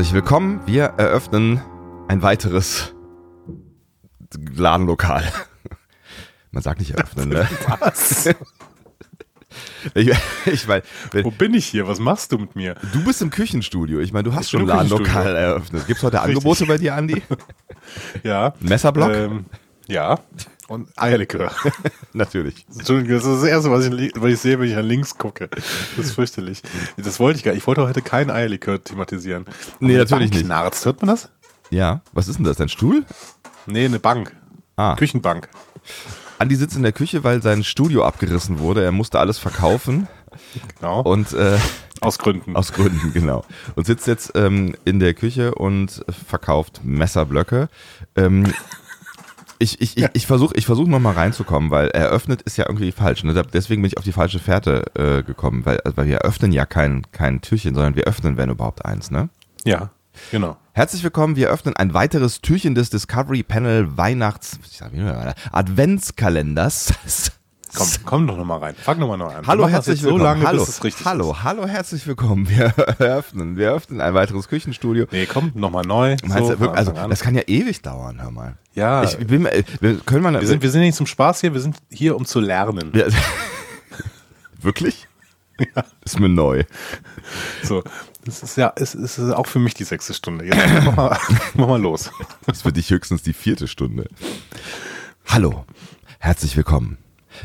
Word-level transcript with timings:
Herzlich 0.00 0.14
willkommen. 0.14 0.62
Wir 0.64 0.84
eröffnen 0.96 1.60
ein 2.08 2.22
weiteres 2.22 2.94
Ladenlokal. 4.54 5.30
Man 6.52 6.62
sagt 6.62 6.80
nicht 6.80 6.92
eröffnen, 6.92 7.28
ne? 7.28 7.46
Was? 7.80 8.30
Ich, 9.94 10.10
ich 10.46 10.68
meine, 10.68 10.84
Wo 11.22 11.30
bin 11.30 11.52
ich 11.54 11.66
hier? 11.66 11.86
Was 11.86 11.98
machst 11.98 12.32
du 12.32 12.38
mit 12.38 12.56
mir? 12.56 12.76
du 12.92 13.04
bist 13.04 13.20
im 13.20 13.28
Küchenstudio. 13.28 13.98
Ich 13.98 14.12
meine, 14.12 14.22
du 14.22 14.34
hast 14.34 14.44
Ich 14.44 14.50
schon 14.52 14.62
ein 14.62 14.68
Ladenlokal 14.68 15.36
eröffnet. 15.36 15.86
Gibt 15.86 15.98
es 15.98 16.04
heute 16.04 16.20
Angebote 16.22 16.64
bei 16.64 16.78
dir, 16.78 16.94
Andi? 16.94 17.22
Ja. 18.22 18.54
Messerblock? 18.60 19.10
Ähm, 19.10 19.44
ja. 19.90 20.18
Und 20.68 20.88
Eierlikör. 20.96 21.50
Natürlich. 22.12 22.64
Entschuldigung, 22.72 23.16
das 23.16 23.24
ist 23.26 23.42
das 23.42 23.48
Erste, 23.50 23.70
was 23.72 23.86
ich, 23.86 24.12
was 24.14 24.30
ich 24.30 24.38
sehe, 24.38 24.58
wenn 24.60 24.68
ich 24.68 24.74
nach 24.76 24.82
links 24.84 25.18
gucke. 25.18 25.48
Das 25.48 26.06
ist 26.06 26.12
fürchterlich. 26.12 26.62
Das 26.96 27.18
wollte 27.18 27.38
ich 27.38 27.44
gar 27.44 27.52
nicht. 27.52 27.62
Ich 27.62 27.66
wollte 27.66 27.82
heute 27.82 28.02
kein 28.02 28.30
Eierlikör 28.30 28.82
thematisieren. 28.82 29.46
Nee, 29.80 29.94
Aber 29.94 30.04
natürlich 30.04 30.30
nicht. 30.30 30.44
Knarzt, 30.44 30.84
hört 30.84 31.02
man 31.02 31.08
das? 31.08 31.28
Ja, 31.70 32.02
was 32.12 32.28
ist 32.28 32.36
denn 32.36 32.44
das? 32.44 32.56
Dein 32.56 32.68
Stuhl? 32.68 33.04
Nee, 33.66 33.84
eine 33.84 33.98
Bank. 33.98 34.34
Ah. 34.76 34.94
Küchenbank. 34.94 35.48
Andi 36.38 36.54
sitzt 36.54 36.76
in 36.76 36.82
der 36.84 36.92
Küche, 36.92 37.24
weil 37.24 37.42
sein 37.42 37.64
Studio 37.64 38.04
abgerissen 38.04 38.60
wurde. 38.60 38.84
Er 38.84 38.92
musste 38.92 39.18
alles 39.18 39.38
verkaufen 39.38 40.06
Genau. 40.78 41.00
und 41.02 41.32
äh, 41.32 41.58
Aus 42.00 42.18
Gründen. 42.18 42.54
aus 42.56 42.72
Gründen, 42.72 43.12
genau. 43.14 43.44
Und 43.74 43.86
sitzt 43.86 44.06
jetzt 44.06 44.32
ähm, 44.36 44.76
in 44.84 45.00
der 45.00 45.14
Küche 45.14 45.52
und 45.54 46.04
verkauft 46.28 46.80
Messerblöcke. 46.84 47.68
Ähm, 48.16 48.44
ich 49.60 49.80
ich, 49.80 49.96
ich, 49.96 50.08
ich 50.14 50.26
versuche 50.26 50.54
ich 50.56 50.66
versuch 50.66 50.88
nochmal 50.88 51.14
reinzukommen, 51.14 51.70
weil 51.70 51.88
eröffnet 51.88 52.42
ist 52.42 52.56
ja 52.56 52.66
irgendwie 52.66 52.92
falsch. 52.92 53.22
Ne? 53.22 53.34
Deswegen 53.52 53.82
bin 53.82 53.88
ich 53.88 53.98
auf 53.98 54.04
die 54.04 54.12
falsche 54.12 54.38
Fährte 54.38 54.84
äh, 54.94 55.22
gekommen, 55.22 55.64
weil, 55.66 55.78
also, 55.80 55.96
weil 55.96 56.06
wir 56.06 56.16
eröffnen 56.16 56.50
ja 56.50 56.66
kein, 56.66 57.02
kein 57.12 57.40
Türchen, 57.42 57.74
sondern 57.74 57.94
wir 57.94 58.04
öffnen, 58.04 58.36
wenn 58.36 58.50
überhaupt 58.50 58.84
eins. 58.84 59.10
Ne? 59.10 59.28
ja, 59.64 59.90
genau. 60.30 60.56
Herzlich 60.72 61.02
willkommen, 61.02 61.36
wir 61.36 61.50
öffnen 61.50 61.76
ein 61.76 61.92
weiteres 61.94 62.40
Türchen 62.40 62.74
des 62.74 62.90
Discovery 62.90 63.42
Panel 63.42 63.96
Weihnachts... 63.96 64.58
Ich 64.64 64.78
sag, 64.78 64.92
wie? 64.92 65.00
Adventskalenders. 65.52 67.32
Komm, 67.74 67.88
komm 68.04 68.26
doch 68.26 68.36
nochmal 68.36 68.58
rein. 68.58 68.74
Fang 68.74 68.98
nochmal 68.98 69.16
noch 69.18 69.32
an. 69.32 69.46
Hallo, 69.46 69.68
herzlich 69.68 69.94
jetzt 69.96 70.02
so 70.02 70.08
willkommen. 70.16 70.24
lange, 70.24 70.44
hallo, 70.46 70.60
bis 70.64 70.68
es 70.76 70.84
richtig 70.84 71.06
hallo, 71.06 71.32
ist. 71.32 71.42
hallo, 71.44 71.66
herzlich 71.66 72.06
willkommen. 72.06 72.48
Wir 72.48 72.64
eröffnen, 72.98 73.56
wir 73.56 73.72
öffnen 73.72 74.00
ein 74.00 74.12
weiteres 74.14 74.48
Küchenstudio. 74.48 75.06
Nee, 75.12 75.26
komm, 75.26 75.52
nochmal 75.54 75.84
neu. 75.84 76.16
So, 76.26 76.48
wirklich, 76.48 76.70
also, 76.70 76.92
das 76.92 77.20
kann 77.20 77.34
ja 77.34 77.42
ewig 77.46 77.80
dauern, 77.82 78.20
hör 78.20 78.30
mal. 78.32 78.56
ja, 78.74 79.04
Ich 79.04 79.16
bin, 79.18 79.46
äh, 79.46 79.62
wir 79.80 79.98
können 79.98 80.22
mal, 80.22 80.32
wir, 80.40 80.46
sind, 80.46 80.62
wir 80.62 80.70
sind 80.70 80.80
nicht 80.80 80.96
zum 80.96 81.06
Spaß 81.06 81.40
hier, 81.42 81.54
wir 81.54 81.60
sind 81.60 81.76
hier, 81.90 82.16
um 82.16 82.24
zu 82.24 82.40
lernen. 82.40 82.90
wir, 82.92 83.08
wirklich? 84.60 85.06
Ist 86.04 86.18
mir 86.18 86.28
neu. 86.28 86.64
So, 87.62 87.84
das 88.24 88.42
ist 88.42 88.56
ja, 88.56 88.72
es 88.76 88.94
ist 88.94 89.18
auch 89.20 89.46
für 89.46 89.58
mich 89.58 89.74
die 89.74 89.84
sechste 89.84 90.14
Stunde. 90.14 90.46
Jetzt 90.46 90.56
mach 90.86 90.96
mal, 90.96 91.18
mach 91.54 91.68
mal 91.68 91.80
los. 91.80 92.10
Das 92.46 92.56
ist 92.58 92.62
für 92.62 92.72
dich 92.72 92.90
höchstens 92.90 93.22
die 93.22 93.34
vierte 93.34 93.68
Stunde. 93.68 94.08
Hallo, 95.26 95.66
herzlich 96.18 96.56
willkommen. 96.56 96.96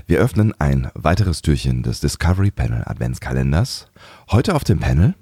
Wir 0.07 0.19
öffnen 0.19 0.53
ein 0.59 0.89
weiteres 0.93 1.41
Türchen 1.41 1.83
des 1.83 1.99
Discovery 1.99 2.51
Panel 2.51 2.83
Adventskalenders. 2.85 3.89
Heute 4.31 4.55
auf 4.55 4.63
dem 4.63 4.79
Panel 4.79 5.15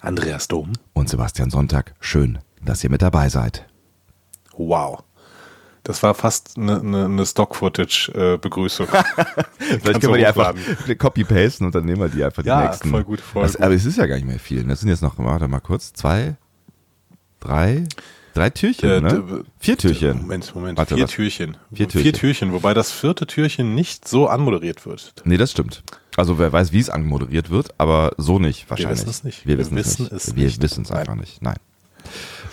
Andreas 0.00 0.48
Dom. 0.48 0.72
und 0.92 1.08
Sebastian 1.08 1.50
Sonntag. 1.50 1.94
Schön, 2.00 2.38
dass 2.64 2.82
ihr 2.82 2.90
mit 2.90 3.02
dabei 3.02 3.28
seid. 3.28 3.66
Wow. 4.56 5.02
Das 5.82 6.02
war 6.02 6.14
fast 6.14 6.58
eine, 6.58 6.80
eine, 6.80 7.04
eine 7.06 7.24
Stock-Footage-Begrüßung. 7.26 8.86
Vielleicht 9.58 10.00
können 10.00 10.12
wir 10.12 10.18
die 10.18 10.26
einfach 10.26 10.54
copy-pasten 10.98 11.66
und 11.66 11.74
dann 11.74 11.84
nehmen 11.86 12.02
wir 12.02 12.08
die 12.08 12.22
einfach 12.22 12.44
Ja, 12.44 12.60
die 12.62 12.66
nächsten. 12.68 12.90
voll 12.90 13.04
gut, 13.04 13.20
voll 13.20 13.42
das, 13.44 13.54
gut. 13.54 13.62
Aber 13.62 13.74
es 13.74 13.86
ist 13.86 13.96
ja 13.96 14.06
gar 14.06 14.16
nicht 14.16 14.26
mehr 14.26 14.38
viel. 14.38 14.62
Das 14.64 14.80
sind 14.80 14.90
jetzt 14.90 15.02
noch, 15.02 15.18
warte 15.18 15.48
mal 15.48 15.60
kurz, 15.60 15.92
zwei, 15.94 16.36
drei, 17.40 17.84
drei 18.34 18.50
Türchen, 18.50 18.88
Äh, 18.90 19.00
ne? 19.00 19.44
Vier 19.58 19.76
Türchen. 19.78 20.18
Moment, 20.18 20.54
Moment. 20.54 20.78
Warte, 20.78 20.94
vier? 20.96 21.06
Türchen. 21.06 21.56
Vier 21.72 21.88
Türchen. 21.88 22.02
Vier 22.02 22.12
Türchen, 22.12 22.52
wobei 22.52 22.74
das 22.74 22.92
vierte 22.92 23.26
Türchen 23.26 23.74
nicht 23.74 24.06
so 24.08 24.28
anmoderiert 24.28 24.86
wird. 24.86 25.14
Nee, 25.24 25.36
das 25.36 25.50
stimmt. 25.52 25.82
Also 26.16 26.38
wer 26.38 26.52
weiß, 26.52 26.72
wie 26.72 26.80
es 26.80 26.90
anmoderiert 26.90 27.50
wird, 27.50 27.68
aber 27.78 28.12
so 28.18 28.38
nicht 28.38 28.68
wahrscheinlich. 28.68 28.98
wissen 29.00 29.10
es 29.10 29.24
nicht. 29.24 29.46
Wir 29.46 29.58
Wir 29.58 29.58
wissen, 29.58 29.78
es 29.78 29.98
nicht. 29.98 30.36
Wir 30.36 30.62
wissen 30.62 30.82
es 30.82 30.90
einfach 30.90 31.14
nicht. 31.14 31.40
Nein. 31.42 31.56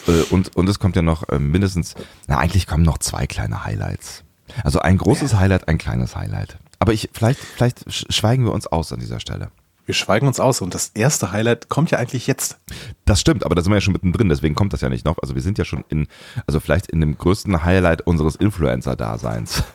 Äh, 0.07 0.11
Und, 0.29 0.55
und 0.55 0.69
es 0.69 0.79
kommt 0.79 0.95
ja 0.95 1.01
noch 1.01 1.27
äh, 1.29 1.39
mindestens, 1.39 1.95
na 2.27 2.37
eigentlich 2.37 2.67
kommen 2.67 2.83
noch 2.83 2.97
zwei 2.99 3.27
kleine 3.27 3.65
Highlights. 3.65 4.23
Also 4.63 4.79
ein 4.79 4.97
großes 4.97 5.35
Highlight, 5.35 5.67
ein 5.67 5.77
kleines 5.77 6.15
Highlight. 6.15 6.57
Aber 6.79 6.93
ich, 6.93 7.09
vielleicht, 7.11 7.39
vielleicht 7.39 7.87
sch- 7.87 8.11
schweigen 8.11 8.45
wir 8.45 8.53
uns 8.53 8.67
aus 8.67 8.93
an 8.93 8.99
dieser 8.99 9.19
Stelle. 9.19 9.49
Wir 9.87 9.93
schweigen 9.93 10.27
uns 10.27 10.41
aus 10.41 10.59
und 10.59 10.75
das 10.75 10.91
erste 10.95 11.31
Highlight 11.31 11.69
kommt 11.69 11.91
ja 11.91 11.97
eigentlich 11.97 12.27
jetzt. 12.27 12.59
Das 13.05 13.21
stimmt, 13.21 13.45
aber 13.45 13.55
da 13.55 13.61
sind 13.61 13.71
wir 13.71 13.77
ja 13.77 13.81
schon 13.81 13.93
mittendrin, 13.93 14.27
deswegen 14.27 14.53
kommt 14.53 14.73
das 14.73 14.81
ja 14.81 14.89
nicht 14.89 15.05
noch. 15.05 15.17
Also 15.21 15.33
wir 15.33 15.41
sind 15.41 15.57
ja 15.57 15.63
schon 15.63 15.85
in, 15.87 16.09
also 16.45 16.59
vielleicht 16.59 16.87
in 16.87 16.99
dem 16.99 17.17
größten 17.17 17.63
Highlight 17.63 18.01
unseres 18.01 18.35
Influencer-Daseins. 18.35 19.63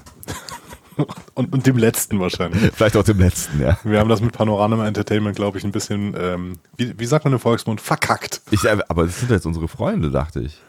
Und, 1.33 1.55
und 1.55 1.67
dem 1.67 1.79
letzten 1.79 2.21
wahrscheinlich. 2.21 2.71
vielleicht 2.75 2.99
auch 2.99 3.03
dem 3.03 3.19
letzten, 3.19 3.59
ja. 3.63 3.79
Wir 3.83 3.99
haben 3.99 4.11
das 4.11 4.21
mit 4.21 4.33
Panorama 4.33 4.87
Entertainment, 4.87 5.35
glaube 5.35 5.57
ich, 5.57 5.65
ein 5.65 5.73
bisschen, 5.73 6.15
ähm, 6.19 6.59
wie, 6.77 6.97
wie 6.99 7.07
sagt 7.07 7.25
man 7.25 7.33
im 7.33 7.39
Volksmund, 7.39 7.81
verkackt. 7.81 8.43
Ich, 8.51 8.63
äh, 8.65 8.77
aber 8.89 9.07
das 9.07 9.19
sind 9.19 9.31
jetzt 9.31 9.47
unsere 9.47 9.69
Freunde, 9.69 10.11
dachte 10.11 10.41
ich. 10.41 10.61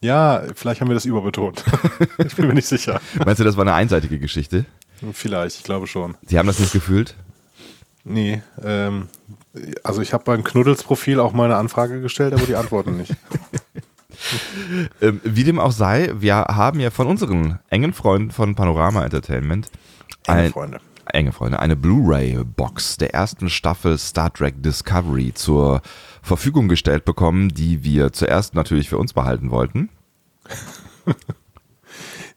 Ja, 0.00 0.44
vielleicht 0.54 0.80
haben 0.80 0.88
wir 0.88 0.94
das 0.94 1.04
überbetont. 1.04 1.64
ich 2.18 2.36
bin 2.36 2.46
mir 2.46 2.54
nicht 2.54 2.68
sicher. 2.68 3.00
Meinst 3.24 3.40
du, 3.40 3.44
das 3.44 3.56
war 3.56 3.62
eine 3.62 3.74
einseitige 3.74 4.20
Geschichte? 4.20 4.66
Vielleicht, 5.12 5.56
ich 5.56 5.64
glaube 5.64 5.88
schon. 5.88 6.14
Sie 6.24 6.38
haben 6.38 6.46
das 6.46 6.60
nicht 6.60 6.72
gefühlt? 6.72 7.16
Nee, 8.08 8.40
ähm, 8.62 9.08
also 9.82 10.00
ich 10.00 10.12
habe 10.12 10.22
beim 10.24 10.44
Knuddels-Profil 10.44 11.18
auch 11.18 11.32
mal 11.32 11.46
eine 11.46 11.56
Anfrage 11.56 12.00
gestellt, 12.00 12.32
aber 12.34 12.46
die 12.46 12.54
antworten 12.56 12.96
nicht. 12.96 13.14
Ähm, 15.02 15.20
wie 15.24 15.44
dem 15.44 15.58
auch 15.60 15.72
sei, 15.72 16.10
wir 16.16 16.36
haben 16.36 16.80
ja 16.80 16.88
von 16.90 17.06
unseren 17.06 17.58
engen 17.68 17.92
Freunden 17.92 18.30
von 18.30 18.54
Panorama 18.54 19.04
Entertainment 19.04 19.68
Enge 20.26 20.38
ein, 20.40 20.52
Freunde. 20.52 20.80
enge 21.12 21.32
Freunde, 21.32 21.58
eine 21.60 21.76
Blu-ray-Box 21.76 22.96
der 22.96 23.12
ersten 23.12 23.50
Staffel 23.50 23.98
Star 23.98 24.32
Trek 24.32 24.62
Discovery 24.62 25.34
zur 25.34 25.82
Verfügung 26.22 26.66
gestellt 26.68 27.04
bekommen, 27.04 27.50
die 27.50 27.84
wir 27.84 28.10
zuerst 28.14 28.54
natürlich 28.54 28.88
für 28.88 28.96
uns 28.96 29.12
behalten 29.12 29.50
wollten. 29.50 29.90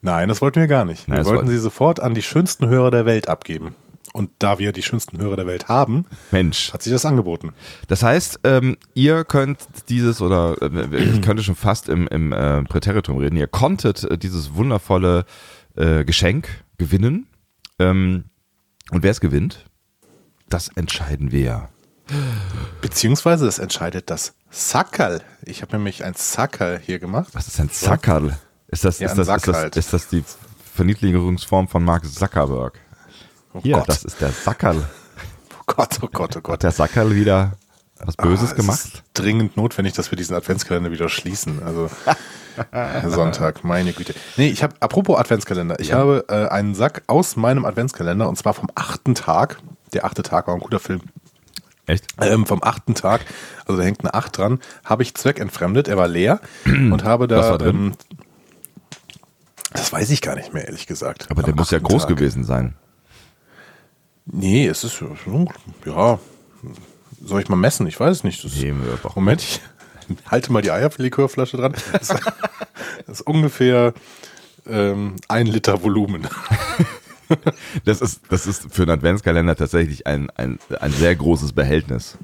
Nein, 0.02 0.28
das 0.28 0.41
wollten 0.41 0.59
wir 0.59 0.68
gar 0.68 0.84
nicht. 0.84 1.08
Nein, 1.08 1.19
wir 1.19 1.25
wollten 1.25 1.38
wollten- 1.38 1.50
sie 1.52 1.59
sofort 1.59 2.02
an 2.02 2.13
die 2.13 2.22
schönsten 2.22 2.68
Hörer 2.68 2.91
der 2.91 3.06
Welt 3.06 3.29
abgeben. 3.29 3.74
Und 4.14 4.31
da 4.40 4.59
wir 4.59 4.72
die 4.72 4.81
schönsten 4.81 5.20
Hörer 5.20 5.36
der 5.36 5.47
Welt 5.47 5.68
haben, 5.68 6.06
Mensch. 6.31 6.74
hat 6.74 6.81
sich 6.81 6.92
das 6.92 7.06
angeboten. 7.06 7.53
Das 7.88 8.02
heißt, 8.03 8.40
ähm, 8.44 8.78
ihr 8.94 9.24
könnt 9.24 9.59
dieses 9.90 10.22
oder 10.22 10.56
äh, 10.62 10.96
ich 10.97 11.22
könnte 11.22 11.44
schon 11.44 11.56
fast 11.56 11.90
im, 11.90 12.08
im 12.08 12.34
äh, 12.34 12.64
Präteritum 12.64 13.18
reden, 13.18 13.38
ihr 13.38 13.47
konntet 13.47 14.03
äh, 14.03 14.18
dieses 14.18 14.56
wundervolle 14.56 15.25
äh, 15.75 16.03
Geschenk 16.06 16.47
gewinnen. 16.78 17.28
Ähm, 17.78 18.25
und 18.92 19.03
wer 19.03 19.12
es 19.12 19.20
gewinnt, 19.22 19.66
das 20.50 20.70
entscheiden 20.70 21.31
wir. 21.31 21.70
Beziehungsweise 22.81 23.47
es 23.47 23.59
entscheidet 23.59 24.09
das 24.09 24.34
Sackerl. 24.50 25.22
Ich 25.44 25.62
habe 25.62 25.76
nämlich 25.78 26.03
ein 26.03 26.16
Sackerl 26.16 26.80
hier 26.80 26.97
gemacht. 27.00 27.30
Was 27.34 27.47
ist 27.47 27.59
ein 27.59 27.70
Zackerl? 27.70 28.38
Ist 28.68 28.84
das, 28.84 29.00
Ja, 29.00 29.06
ist, 29.08 29.12
ein 29.12 29.18
das, 29.18 29.28
Sack 29.28 29.38
ist, 29.38 29.47
das, 29.47 29.56
halt. 29.58 29.76
ist 29.78 29.94
das 29.94 30.08
die 30.08 30.23
Verniedlichungsform 30.73 31.67
von 31.67 31.84
Mark 31.84 32.05
Zuckerberg? 32.05 32.79
Oh 33.53 33.59
Hier, 33.61 33.75
Gott. 33.78 33.90
das 33.90 34.03
ist 34.03 34.22
der 34.22 34.29
Sackerl. 34.31 34.78
oh 35.59 35.63
Gott, 35.66 35.99
oh 36.01 36.07
Gott, 36.11 36.31
oh 36.34 36.37
Hat 36.37 36.43
Gott. 36.43 36.63
der 36.63 36.72
Sackerl 36.72 37.16
wieder 37.16 37.53
was 38.03 38.16
Böses 38.16 38.49
Ah, 38.49 38.51
es 38.51 38.55
gemacht? 38.55 38.79
ist 38.79 39.03
dringend 39.13 39.57
notwendig, 39.57 39.93
dass 39.93 40.09
wir 40.11 40.16
diesen 40.17 40.35
Adventskalender 40.35 40.91
wieder 40.91 41.09
schließen. 41.09 41.61
Also 41.63 41.90
Sonntag, 43.09 43.63
meine 43.66 43.91
Güte. 43.93 44.13
Nee, 44.37 44.47
ich 44.49 44.63
habe, 44.63 44.73
apropos 44.79 45.17
Adventskalender, 45.19 45.79
ich 45.79 45.90
Ja. 45.90 45.97
habe 45.97 46.25
äh, 46.29 46.47
einen 46.47 46.75
Sack 46.75 47.03
aus 47.07 47.35
meinem 47.35 47.66
Adventskalender 47.66 48.29
und 48.29 48.37
zwar 48.37 48.53
vom 48.53 48.69
achten 48.75 49.16
Tag. 49.16 49.59
Der 49.93 50.05
achte 50.05 50.23
Tag 50.23 50.47
war 50.47 50.53
ein 50.53 50.59
guter 50.61 50.79
Film. 50.79 51.02
Echt? 51.87 52.05
Ähm, 52.22 52.45
vom 52.45 52.61
achten 52.63 52.93
Tag, 52.95 53.22
also 53.66 53.78
da 53.79 53.84
hängt 53.84 54.02
eine 54.02 54.13
Acht 54.13 54.37
dran, 54.37 54.59
habe 54.85 55.02
ich 55.03 55.16
zweckentfremdet. 55.16 55.87
Er 55.87 55.97
war 55.97 56.07
leer 56.07 56.40
und 56.66 57.03
habe 57.03 57.28
da. 57.28 57.37
Was 57.40 57.49
war 57.49 57.57
drin? 57.57 57.75
Ähm, 57.75 57.93
das 59.73 59.91
weiß 59.91 60.09
ich 60.11 60.22
gar 60.22 60.35
nicht 60.35 60.53
mehr, 60.53 60.66
ehrlich 60.66 60.87
gesagt. 60.87 61.28
Aber 61.29 61.41
der 61.43 61.53
Am 61.53 61.57
muss 61.59 61.72
ja 61.72 61.79
groß 61.79 62.03
Tag. 62.03 62.16
gewesen 62.16 62.43
sein. 62.43 62.75
Nee, 64.31 64.67
es 64.67 64.84
ist 64.84 65.02
ja. 65.85 66.20
Soll 67.23 67.41
ich 67.41 67.49
mal 67.49 67.55
messen? 67.55 67.87
Ich 67.87 67.99
weiß 67.99 68.17
es 68.17 68.23
nicht. 68.23 68.43
Das 68.43 68.55
Nee. 68.55 68.73
Moment, 69.16 69.41
ich 69.41 69.61
halte 70.31 70.52
mal 70.52 70.61
die 70.61 70.72
Eierlikörflasche 70.72 71.58
dran. 71.58 71.73
Das, 71.91 72.08
das 72.08 72.22
ist 73.08 73.22
ungefähr 73.22 73.93
ähm, 74.67 75.16
ein 75.28 75.47
Liter 75.47 75.84
Volumen. 75.84 76.28
Das 77.85 78.02
ist, 78.02 78.22
das 78.29 78.47
ist 78.47 78.73
für 78.73 78.81
einen 78.81 78.90
Adventskalender 78.90 79.55
tatsächlich 79.55 80.08
ein, 80.08 80.31
ein, 80.31 80.58
ein 80.79 80.91
sehr 80.91 81.16
großes 81.16 81.53
Behältnis, 81.53 82.17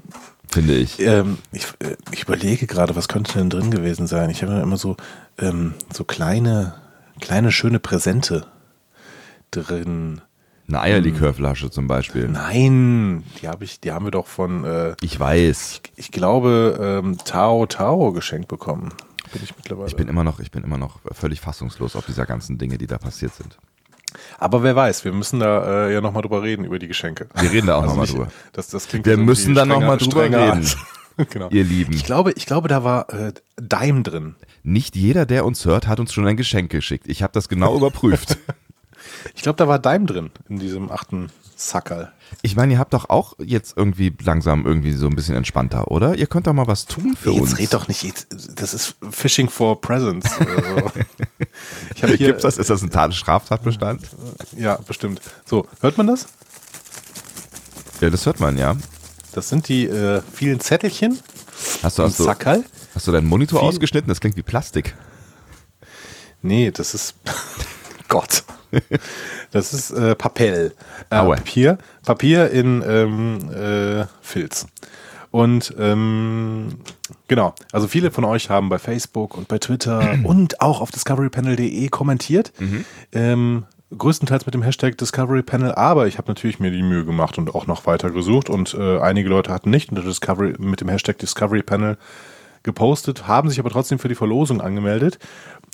finde 0.48 0.74
ich. 0.74 0.98
Ähm, 0.98 1.38
ich, 1.52 1.66
äh, 1.78 1.96
ich 2.10 2.24
überlege 2.24 2.66
gerade, 2.66 2.96
was 2.96 3.06
könnte 3.06 3.34
denn 3.38 3.48
drin 3.48 3.70
gewesen 3.70 4.08
sein? 4.08 4.30
Ich 4.30 4.42
habe 4.42 4.54
ja 4.54 4.62
immer 4.62 4.76
so, 4.76 4.96
ähm, 5.38 5.74
so 5.92 6.02
kleine, 6.02 6.74
kleine 7.20 7.52
schöne 7.52 7.78
Präsente 7.78 8.48
drin. 9.52 10.22
Eine 10.68 10.80
Eierlikörflasche 10.80 11.70
zum 11.70 11.86
Beispiel. 11.86 12.28
Nein, 12.28 13.22
die 13.40 13.48
habe 13.48 13.64
ich, 13.64 13.78
die 13.80 13.92
haben 13.92 14.04
wir 14.04 14.10
doch 14.10 14.26
von, 14.26 14.64
äh, 14.64 14.94
Ich 15.00 15.18
weiß. 15.18 15.80
ich 15.96 16.10
glaube, 16.10 17.00
ähm, 17.04 17.18
Tao 17.24 17.66
Tao 17.66 18.12
geschenkt 18.12 18.48
bekommen. 18.48 18.92
Bin 19.32 19.42
ich 19.44 19.56
mittlerweile. 19.56 19.88
Ich 19.88 19.96
bin 19.96 20.08
immer 20.08 20.24
noch, 20.24 20.40
ich 20.40 20.50
bin 20.50 20.64
immer 20.64 20.78
noch 20.78 20.98
völlig 21.12 21.40
fassungslos 21.40 21.94
auf 21.96 22.06
dieser 22.06 22.26
ganzen 22.26 22.58
Dinge, 22.58 22.78
die 22.78 22.86
da 22.86 22.98
passiert 22.98 23.34
sind. 23.34 23.58
Aber 24.38 24.62
wer 24.62 24.74
weiß, 24.74 25.04
wir 25.04 25.12
müssen 25.12 25.40
da 25.40 25.86
äh, 25.88 25.94
ja 25.94 26.00
nochmal 26.00 26.22
drüber 26.22 26.42
reden, 26.42 26.64
über 26.64 26.78
die 26.78 26.88
Geschenke. 26.88 27.28
Wir 27.38 27.50
reden 27.52 27.66
da 27.66 27.76
auch 27.76 27.82
Also 27.82 27.90
nochmal 27.94 28.06
drüber. 28.06 28.28
Das, 28.52 28.68
das 28.68 28.88
klingt 28.88 29.04
Wir 29.06 29.16
müssen 29.18 29.54
da 29.54 29.64
noch 29.66 29.76
strenger- 29.76 29.86
mal 29.86 29.96
drüber 29.98 30.22
reden. 30.24 30.66
genau. 31.30 31.48
Ihr 31.50 31.64
Lieben. 31.64 31.92
Ich 31.92 32.04
glaube, 32.04 32.32
ich 32.32 32.46
glaube, 32.46 32.68
da 32.68 32.82
war 32.82 33.12
äh, 33.12 33.32
Dime 33.60 34.02
drin. 34.02 34.34
Nicht 34.62 34.96
jeder, 34.96 35.26
der 35.26 35.44
uns 35.44 35.64
hört, 35.64 35.86
hat 35.86 36.00
uns 36.00 36.12
schon 36.12 36.26
ein 36.26 36.36
Geschenk 36.36 36.70
geschickt. 36.70 37.06
Ich 37.08 37.22
habe 37.22 37.32
das 37.32 37.48
genau 37.48 37.76
überprüft. 37.76 38.38
Ich 39.34 39.42
glaube, 39.42 39.56
da 39.56 39.68
war 39.68 39.78
Dime 39.78 40.06
drin 40.06 40.30
in 40.48 40.58
diesem 40.58 40.90
achten 40.90 41.30
Sackerl. 41.56 42.12
Ich 42.42 42.54
meine, 42.56 42.74
ihr 42.74 42.78
habt 42.78 42.92
doch 42.92 43.08
auch 43.08 43.34
jetzt 43.38 43.76
irgendwie 43.76 44.12
langsam 44.22 44.66
irgendwie 44.66 44.92
so 44.92 45.06
ein 45.06 45.16
bisschen 45.16 45.36
entspannter, 45.36 45.90
oder? 45.90 46.16
Ihr 46.16 46.26
könnt 46.26 46.46
doch 46.46 46.52
mal 46.52 46.66
was 46.66 46.84
tun 46.86 47.16
für 47.20 47.30
Jetzt 47.30 47.40
uns. 47.40 47.58
red 47.58 47.72
doch 47.72 47.88
nicht, 47.88 48.02
jetzt, 48.02 48.26
das 48.60 48.74
ist 48.74 48.96
Fishing 49.10 49.48
for 49.48 49.80
Presents. 49.80 50.30
Also, 50.38 50.90
ich 51.94 52.02
habe 52.02 52.14
hier, 52.14 52.26
Gibt's 52.28 52.42
das? 52.42 52.58
Ist 52.58 52.68
das 52.68 52.82
ein 52.82 52.90
Tat 52.90 53.14
Straftatbestand? 53.14 54.02
ja, 54.56 54.76
bestimmt. 54.86 55.20
So, 55.46 55.66
hört 55.80 55.96
man 55.96 56.08
das? 56.08 56.26
Ja, 58.00 58.10
das 58.10 58.26
hört 58.26 58.40
man, 58.40 58.58
ja. 58.58 58.76
Das 59.32 59.48
sind 59.48 59.68
die 59.68 59.86
äh, 59.86 60.20
vielen 60.34 60.60
Zettelchen 60.60 61.18
Hast 61.82 61.98
du, 61.98 62.02
hast 62.02 62.18
du, 62.18 62.24
Sackerl. 62.24 62.64
hast 62.94 63.06
du 63.06 63.12
deinen 63.12 63.26
Monitor 63.28 63.60
Viel- 63.60 63.68
ausgeschnitten? 63.68 64.08
Das 64.08 64.20
klingt 64.20 64.36
wie 64.36 64.42
Plastik. 64.42 64.94
Nee, 66.42 66.70
das 66.70 66.92
ist 66.94 67.14
Gott. 68.08 68.44
Das 69.50 69.72
ist 69.72 69.90
äh, 69.90 70.14
Papel. 70.14 70.74
Äh. 71.10 71.16
Papier. 71.16 71.78
Papier 72.04 72.50
in 72.50 72.82
ähm, 72.86 73.50
äh, 73.52 74.06
Filz. 74.20 74.66
Und 75.30 75.74
ähm, 75.78 76.78
genau, 77.28 77.54
also 77.72 77.88
viele 77.88 78.10
von 78.10 78.24
euch 78.24 78.48
haben 78.48 78.68
bei 78.68 78.78
Facebook 78.78 79.36
und 79.36 79.48
bei 79.48 79.58
Twitter 79.58 80.18
und 80.24 80.60
auch 80.60 80.80
auf 80.80 80.90
discoverypanel.de 80.90 81.88
kommentiert. 81.88 82.52
Ähm, 83.12 83.64
größtenteils 83.96 84.46
mit 84.46 84.54
dem 84.54 84.62
Hashtag 84.62 84.98
Discovery 84.98 85.42
Panel, 85.42 85.72
aber 85.72 86.06
ich 86.06 86.18
habe 86.18 86.28
natürlich 86.28 86.58
mir 86.58 86.70
die 86.70 86.82
Mühe 86.82 87.04
gemacht 87.04 87.38
und 87.38 87.54
auch 87.54 87.66
noch 87.66 87.86
weiter 87.86 88.10
gesucht 88.10 88.50
und 88.50 88.74
äh, 88.74 88.98
einige 88.98 89.28
Leute 89.28 89.52
hatten 89.52 89.70
nicht 89.70 89.90
unter 89.90 90.02
Discovery, 90.02 90.54
mit 90.58 90.80
dem 90.80 90.88
Hashtag 90.88 91.18
Discovery 91.18 91.62
Panel 91.62 91.96
gepostet, 92.62 93.28
haben 93.28 93.48
sich 93.48 93.60
aber 93.60 93.70
trotzdem 93.70 93.98
für 93.98 94.08
die 94.08 94.14
Verlosung 94.14 94.60
angemeldet 94.60 95.18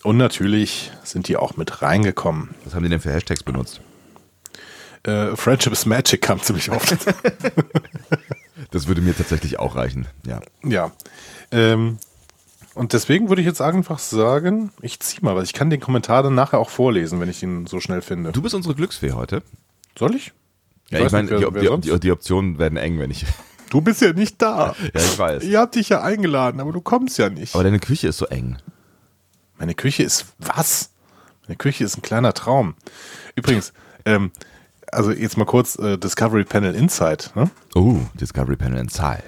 und 0.03 0.17
natürlich 0.17 0.91
sind 1.05 1.29
die 1.29 1.37
auch 1.37 1.57
mit 1.57 1.83
reingekommen. 1.83 2.51
Was 2.65 2.75
haben 2.75 2.83
die 2.83 2.89
denn 2.89 3.01
für 3.01 3.13
Hashtags 3.13 3.43
benutzt? 3.43 3.81
Äh, 5.05 5.37
Friendship 5.37 5.73
is 5.73 5.87
Magic 5.87 6.23
kam 6.23 6.41
ziemlich 6.41 6.71
oft. 6.71 6.97
Das 8.71 8.89
würde 8.89 9.03
mir 9.03 9.15
tatsächlich 9.15 9.59
auch 9.59 9.77
reichen. 9.77 10.07
Ja. 10.27 10.41
ja. 10.65 10.93
Ähm, 11.51 11.99
und 12.75 12.95
deswegen 12.95 13.29
würde 13.29 13.43
ich 13.43 13.47
jetzt 13.47 13.61
einfach 13.61 13.99
sagen, 13.99 14.71
ich 14.81 14.99
ziehe 14.99 15.23
mal, 15.23 15.37
weil 15.37 15.45
ich 15.45 15.53
kann 15.53 15.69
den 15.69 15.79
Kommentar 15.79 16.23
dann 16.23 16.35
nachher 16.35 16.59
auch 16.59 16.71
vorlesen, 16.71 17.21
wenn 17.21 17.29
ich 17.29 17.43
ihn 17.43 17.67
so 17.67 17.81
schnell 17.81 18.01
finde. 18.01 18.33
Du 18.33 18.41
bist 18.41 18.55
unsere 18.55 18.75
Glücksfee 18.75 19.13
heute. 19.13 19.43
Soll 19.99 20.15
ich? 20.15 20.33
Ja, 20.89 20.99
ich 20.99 21.05
weiß 21.05 21.13
meine, 21.13 21.29
die, 21.29 21.81
die, 21.91 22.01
die 22.01 22.13
Optionen 22.13 22.59
werden 22.59 22.79
eng, 22.79 22.99
wenn 22.99 23.11
ich. 23.11 23.27
Du 23.69 23.83
bist 23.83 24.01
ja 24.01 24.13
nicht 24.13 24.41
da. 24.41 24.75
Ja, 24.95 25.01
ich 25.01 25.19
weiß. 25.19 25.45
Ihr 25.45 25.59
habt 25.59 25.75
dich 25.75 25.91
ja 25.91 26.03
eingeladen, 26.03 26.61
aber 26.61 26.73
du 26.73 26.81
kommst 26.81 27.19
ja 27.19 27.29
nicht. 27.29 27.55
Aber 27.55 27.65
deine 27.65 27.79
Küche 27.79 28.09
ist 28.09 28.19
so 28.19 28.27
eng. 28.27 28.57
Meine 29.63 29.77
Küche 29.77 30.03
ist 30.03 30.27
was? 30.41 30.91
Meine 31.47 31.55
Küche 31.57 31.85
ist 31.85 31.97
ein 31.97 32.03
kleiner 32.03 32.33
Traum. 32.33 32.75
Übrigens, 33.37 33.73
ähm, 34.05 34.33
also 34.91 35.13
jetzt 35.13 35.37
mal 35.37 35.45
kurz 35.45 35.79
äh, 35.79 35.97
Discovery 35.99 36.43
Panel 36.43 36.75
Insight. 36.75 37.31
Ne? 37.37 37.49
Oh, 37.77 37.99
Discovery 38.21 38.57
Panel 38.57 38.81
Inside. 38.81 39.23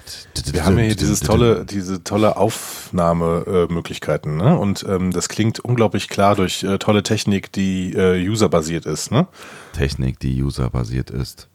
Wir 0.51 0.65
haben 0.65 0.77
ja 0.77 0.87
hier 0.87 0.97
dieses 0.97 1.21
tolle, 1.21 1.65
diese 1.65 2.03
tolle 2.03 2.37
Aufnahmemöglichkeiten, 2.37 3.71
äh, 3.71 3.73
Möglichkeiten, 3.73 4.37
ne? 4.37 4.59
Und 4.59 4.85
ähm, 4.89 5.13
das 5.13 5.29
klingt 5.29 5.61
unglaublich 5.61 6.09
klar 6.09 6.35
durch 6.35 6.65
äh, 6.65 6.79
tolle 6.79 7.05
Technik, 7.05 7.53
die 7.53 7.93
äh, 7.93 8.29
userbasiert 8.29 8.87
ist, 8.87 9.13
ne? 9.13 9.29
Technik, 9.73 10.19
die 10.19 10.43
userbasiert 10.43 11.11
ist. 11.11 11.47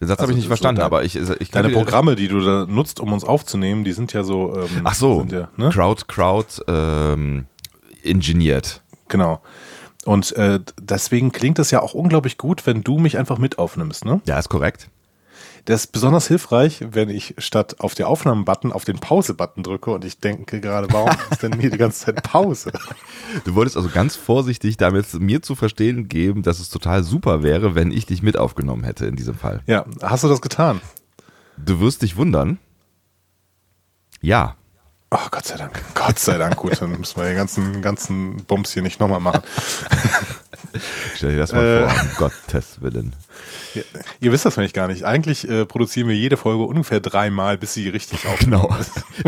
Den 0.00 0.06
Satz 0.06 0.20
Also 0.20 0.22
habe 0.22 0.32
ich 0.32 0.36
nicht 0.36 0.44
so 0.44 0.48
verstanden, 0.50 0.76
dein- 0.78 0.86
aber 0.86 1.02
ich, 1.02 1.16
ich 1.16 1.50
Deine 1.50 1.70
Programme, 1.70 2.14
die 2.14 2.28
du 2.28 2.38
da 2.40 2.64
nutzt, 2.66 3.00
um 3.00 3.12
uns 3.12 3.24
aufzunehmen, 3.24 3.82
die 3.82 3.92
sind 3.92 4.12
ja 4.12 4.22
so. 4.22 4.54
Ähm, 4.56 4.82
Ach 4.84 4.94
so, 4.94 5.26
ja, 5.28 5.48
ne? 5.56 5.70
Crowd, 5.70 6.04
Crowd, 6.06 6.62
ähm, 6.68 7.46
ingeniert. 8.04 8.82
Genau. 9.08 9.40
Und 10.04 10.32
äh, 10.36 10.60
deswegen 10.80 11.32
klingt 11.32 11.58
es 11.58 11.70
ja 11.70 11.80
auch 11.80 11.94
unglaublich 11.94 12.36
gut, 12.36 12.66
wenn 12.66 12.82
du 12.82 12.98
mich 12.98 13.16
einfach 13.16 13.38
mit 13.38 13.58
aufnimmst, 13.58 14.04
ne? 14.04 14.20
Ja, 14.26 14.38
ist 14.38 14.48
korrekt. 14.48 14.90
Das 15.64 15.84
ist 15.84 15.92
besonders 15.92 16.28
hilfreich, 16.28 16.84
wenn 16.90 17.08
ich 17.08 17.36
statt 17.38 17.76
auf 17.80 17.94
den 17.94 18.04
Aufnahmen-Button 18.04 18.70
auf 18.70 18.84
den 18.84 18.98
Pause-Button 18.98 19.62
drücke 19.62 19.92
und 19.92 20.04
ich 20.04 20.18
denke 20.18 20.60
gerade, 20.60 20.88
warum 20.92 21.10
ist 21.30 21.42
denn 21.42 21.58
hier 21.58 21.70
die 21.70 21.78
ganze 21.78 22.04
Zeit 22.04 22.22
Pause? 22.22 22.70
Du 23.44 23.54
wolltest 23.54 23.78
also 23.78 23.88
ganz 23.88 24.14
vorsichtig 24.14 24.76
damit 24.76 25.14
mir 25.14 25.40
zu 25.40 25.54
verstehen 25.54 26.08
geben, 26.08 26.42
dass 26.42 26.60
es 26.60 26.68
total 26.68 27.02
super 27.02 27.42
wäre, 27.42 27.74
wenn 27.74 27.92
ich 27.92 28.04
dich 28.04 28.22
mit 28.22 28.36
aufgenommen 28.36 28.84
hätte 28.84 29.06
in 29.06 29.16
diesem 29.16 29.36
Fall. 29.36 29.62
Ja, 29.66 29.86
hast 30.02 30.22
du 30.22 30.28
das 30.28 30.42
getan? 30.42 30.82
Du 31.56 31.80
wirst 31.80 32.02
dich 32.02 32.16
wundern. 32.16 32.58
Ja. 34.20 34.56
Oh, 35.16 35.28
Gott 35.30 35.44
sei 35.46 35.56
Dank. 35.56 35.80
Gott 35.94 36.18
sei 36.18 36.38
Dank. 36.38 36.56
Gut, 36.56 36.80
dann 36.82 36.90
müssen 36.98 37.16
wir 37.20 37.24
den 37.24 37.36
ganzen, 37.36 37.82
ganzen 37.82 38.36
Bums 38.46 38.72
hier 38.72 38.82
nicht 38.82 38.98
nochmal 38.98 39.20
machen. 39.20 39.42
Stell 41.14 41.30
dir 41.32 41.38
das 41.38 41.52
mal 41.52 41.64
Äh. 41.64 41.88
vor, 41.88 42.00
um 42.02 42.08
Gottes 42.16 42.80
Willen. 42.82 43.12
Ihr, 43.76 43.84
ihr 44.20 44.32
wisst 44.32 44.44
das 44.44 44.56
nämlich 44.56 44.72
gar 44.72 44.88
nicht. 44.88 45.04
Eigentlich 45.04 45.48
äh, 45.48 45.66
produzieren 45.66 46.08
wir 46.08 46.16
jede 46.16 46.36
Folge 46.36 46.64
ungefähr 46.64 46.98
dreimal, 46.98 47.56
bis 47.58 47.74
sie 47.74 47.88
richtig 47.88 48.26
aufgenommen 48.26 48.64
Genau. 48.68 48.76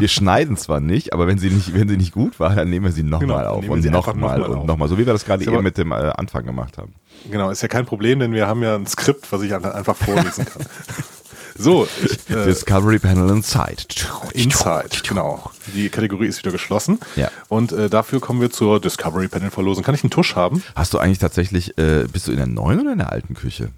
Wir 0.00 0.08
schneiden 0.08 0.56
zwar 0.56 0.80
nicht, 0.80 1.12
aber 1.12 1.28
wenn 1.28 1.38
sie 1.38 1.50
nicht, 1.50 1.72
wenn 1.74 1.88
sie 1.88 1.96
nicht 1.96 2.12
gut 2.12 2.40
war, 2.40 2.54
dann 2.56 2.68
nehmen 2.68 2.86
wir 2.86 2.92
sie 2.92 3.02
Genau, 3.02 3.20
nochmal 3.20 3.46
auf 3.46 3.60
nehmen 3.62 3.82
wir 3.82 3.90
und 3.90 3.92
nochmal 3.92 4.38
noch 4.38 4.46
mal 4.48 4.50
und 4.50 4.58
auf. 4.60 4.66
nochmal. 4.66 4.88
So 4.88 4.98
wie 4.98 5.06
wir 5.06 5.12
das 5.12 5.24
gerade 5.24 5.44
eben 5.44 5.62
mit 5.62 5.78
dem 5.78 5.92
äh, 5.92 5.94
Anfang 5.94 6.44
gemacht 6.44 6.78
haben. 6.78 6.94
Genau, 7.30 7.50
ist 7.50 7.62
ja 7.62 7.68
kein 7.68 7.86
Problem, 7.86 8.18
denn 8.18 8.32
wir 8.32 8.48
haben 8.48 8.62
ja 8.64 8.74
ein 8.74 8.86
Skript, 8.86 9.30
was 9.30 9.42
ich 9.42 9.54
einfach 9.54 9.96
vorlesen 9.96 10.44
kann. 10.46 10.66
So, 11.58 11.88
ich, 12.04 12.30
äh, 12.30 12.44
Discovery 12.44 12.98
Panel 12.98 13.30
Inside. 13.30 13.84
Inside, 14.32 15.02
genau. 15.08 15.50
Die 15.74 15.88
Kategorie 15.88 16.26
ist 16.26 16.38
wieder 16.38 16.52
geschlossen. 16.52 16.98
Ja. 17.16 17.30
Und 17.48 17.72
äh, 17.72 17.88
dafür 17.88 18.20
kommen 18.20 18.40
wir 18.40 18.50
zur 18.50 18.80
Discovery 18.80 19.28
Panel 19.28 19.50
Verlosung. 19.50 19.84
Kann 19.84 19.94
ich 19.94 20.04
einen 20.04 20.10
Tusch 20.10 20.36
haben? 20.36 20.62
Hast 20.74 20.94
du 20.94 20.98
eigentlich 20.98 21.18
tatsächlich, 21.18 21.78
äh, 21.78 22.06
bist 22.12 22.28
du 22.28 22.32
in 22.32 22.38
der 22.38 22.46
neuen 22.46 22.80
oder 22.80 22.92
in 22.92 22.98
der 22.98 23.12
alten 23.12 23.34
Küche? 23.34 23.70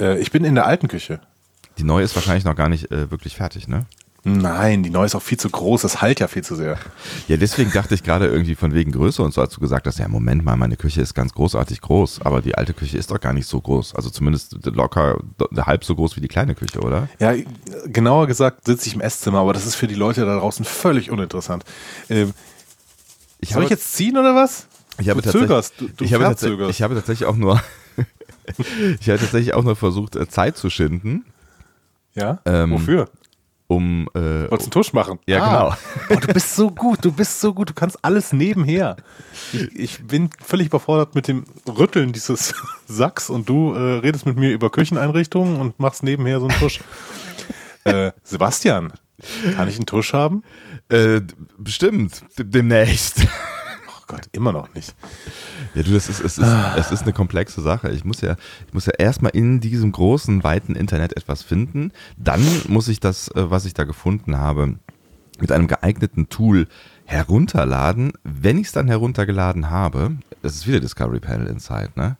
Äh, 0.00 0.18
ich 0.20 0.30
bin 0.30 0.44
in 0.44 0.54
der 0.54 0.66
alten 0.66 0.88
Küche. 0.88 1.20
Die 1.78 1.84
neue 1.84 2.04
ist 2.04 2.14
wahrscheinlich 2.14 2.44
noch 2.44 2.56
gar 2.56 2.68
nicht 2.68 2.90
äh, 2.90 3.10
wirklich 3.10 3.36
fertig, 3.36 3.68
ne? 3.68 3.86
Nein, 4.24 4.84
die 4.84 4.90
neue 4.90 5.06
ist 5.06 5.16
auch 5.16 5.22
viel 5.22 5.38
zu 5.38 5.50
groß. 5.50 5.82
Das 5.82 6.00
halt 6.00 6.20
ja 6.20 6.28
viel 6.28 6.44
zu 6.44 6.54
sehr. 6.54 6.78
Ja, 7.26 7.36
deswegen 7.36 7.72
dachte 7.72 7.94
ich 7.94 8.04
gerade 8.04 8.28
irgendwie 8.28 8.54
von 8.54 8.72
wegen 8.72 8.92
Größe 8.92 9.20
und 9.20 9.34
so, 9.34 9.40
als 9.40 9.52
du 9.52 9.60
gesagt 9.60 9.86
hast, 9.88 9.98
ja, 9.98 10.06
Moment 10.06 10.44
mal, 10.44 10.56
meine 10.56 10.76
Küche 10.76 11.00
ist 11.00 11.14
ganz 11.14 11.32
großartig 11.34 11.80
groß, 11.80 12.20
aber 12.22 12.40
die 12.40 12.54
alte 12.54 12.72
Küche 12.72 12.98
ist 12.98 13.10
doch 13.10 13.18
gar 13.20 13.32
nicht 13.32 13.48
so 13.48 13.60
groß. 13.60 13.96
Also 13.96 14.10
zumindest 14.10 14.64
locker 14.64 15.18
halb 15.56 15.84
so 15.84 15.96
groß 15.96 16.14
wie 16.16 16.20
die 16.20 16.28
kleine 16.28 16.54
Küche, 16.54 16.80
oder? 16.80 17.08
Ja, 17.18 17.34
genauer 17.86 18.28
gesagt 18.28 18.64
sitze 18.64 18.86
ich 18.86 18.94
im 18.94 19.00
Esszimmer, 19.00 19.40
aber 19.40 19.52
das 19.54 19.66
ist 19.66 19.74
für 19.74 19.88
die 19.88 19.96
Leute 19.96 20.24
da 20.24 20.38
draußen 20.38 20.64
völlig 20.64 21.10
uninteressant. 21.10 21.64
Ähm, 22.08 22.32
Ich 23.40 23.50
soll 23.50 23.64
ich 23.64 23.70
jetzt 23.70 23.92
ziehen 23.94 24.16
oder 24.16 24.36
was? 24.36 24.68
ich 25.00 25.08
habe 25.08 25.20
du 25.20 25.30
zögerst, 25.32 25.74
du, 25.78 25.88
du 25.88 26.04
ich, 26.04 26.14
habe 26.14 26.22
tatsächlich, 26.22 26.58
verzögerst. 26.58 26.78
ich 26.78 26.82
habe 26.82 26.94
tatsächlich 26.94 27.26
auch 27.28 27.36
nur, 27.36 27.60
ich 29.00 29.08
habe 29.08 29.18
tatsächlich 29.18 29.54
auch 29.54 29.64
nur 29.64 29.74
versucht, 29.74 30.14
äh, 30.14 30.28
Zeit 30.28 30.56
zu 30.56 30.70
schinden, 30.70 31.24
ja? 32.14 32.40
ähm, 32.44 32.70
Wofür? 32.72 33.08
Um, 33.76 34.08
äh, 34.14 34.20
Wolltest 34.50 34.50
du 34.50 34.54
einen 34.64 34.70
Tusch 34.70 34.92
machen? 34.92 35.18
Ja, 35.26 35.38
genau. 35.44 35.74
Oh, 36.10 36.20
du 36.20 36.32
bist 36.32 36.54
so 36.54 36.70
gut, 36.70 37.04
du 37.04 37.12
bist 37.12 37.40
so 37.40 37.54
gut, 37.54 37.70
du 37.70 37.74
kannst 37.74 37.98
alles 38.02 38.32
nebenher. 38.32 38.96
Ich, 39.52 39.74
ich 39.74 40.06
bin 40.06 40.30
völlig 40.42 40.68
überfordert 40.68 41.14
mit 41.14 41.28
dem 41.28 41.44
Rütteln 41.66 42.12
dieses 42.12 42.54
Sacks 42.86 43.30
und 43.30 43.48
du 43.48 43.74
äh, 43.74 43.98
redest 43.98 44.26
mit 44.26 44.36
mir 44.36 44.52
über 44.52 44.70
Kücheneinrichtungen 44.70 45.60
und 45.60 45.78
machst 45.78 46.02
nebenher 46.02 46.40
so 46.40 46.48
einen 46.48 46.58
Tusch. 46.58 46.80
äh, 47.84 48.12
Sebastian, 48.22 48.92
kann 49.56 49.68
ich 49.68 49.76
einen 49.76 49.86
Tusch 49.86 50.12
haben? 50.12 50.42
äh, 50.92 51.20
bestimmt, 51.58 52.22
demnächst. 52.36 53.26
Gott, 54.12 54.28
immer 54.32 54.52
noch 54.52 54.72
nicht. 54.74 54.94
Ja, 55.74 55.82
du, 55.82 55.92
das 55.92 56.08
ist, 56.08 56.20
es 56.20 56.38
ist, 56.38 56.46
es 56.76 56.92
ist 56.92 57.02
eine 57.02 57.12
komplexe 57.12 57.60
Sache. 57.62 57.90
Ich 57.90 58.04
muss 58.04 58.20
ja, 58.20 58.36
ich 58.66 58.74
muss 58.74 58.86
ja 58.86 58.92
erstmal 58.98 59.32
in 59.34 59.60
diesem 59.60 59.90
großen, 59.90 60.44
weiten 60.44 60.74
Internet 60.74 61.16
etwas 61.16 61.42
finden. 61.42 61.92
Dann 62.16 62.44
muss 62.68 62.88
ich 62.88 63.00
das, 63.00 63.28
äh, 63.28 63.50
was 63.50 63.64
ich 63.64 63.74
da 63.74 63.84
gefunden 63.84 64.36
habe, 64.38 64.74
mit 65.40 65.50
einem 65.50 65.66
geeigneten 65.66 66.28
Tool 66.28 66.68
herunterladen. 67.06 68.12
Wenn 68.22 68.58
ich 68.58 68.66
es 68.68 68.72
dann 68.72 68.86
heruntergeladen 68.88 69.70
habe, 69.70 70.12
das 70.42 70.54
ist 70.54 70.66
wieder 70.66 70.80
Discovery 70.80 71.20
Panel 71.20 71.46
Inside, 71.46 71.90
ne? 71.96 72.16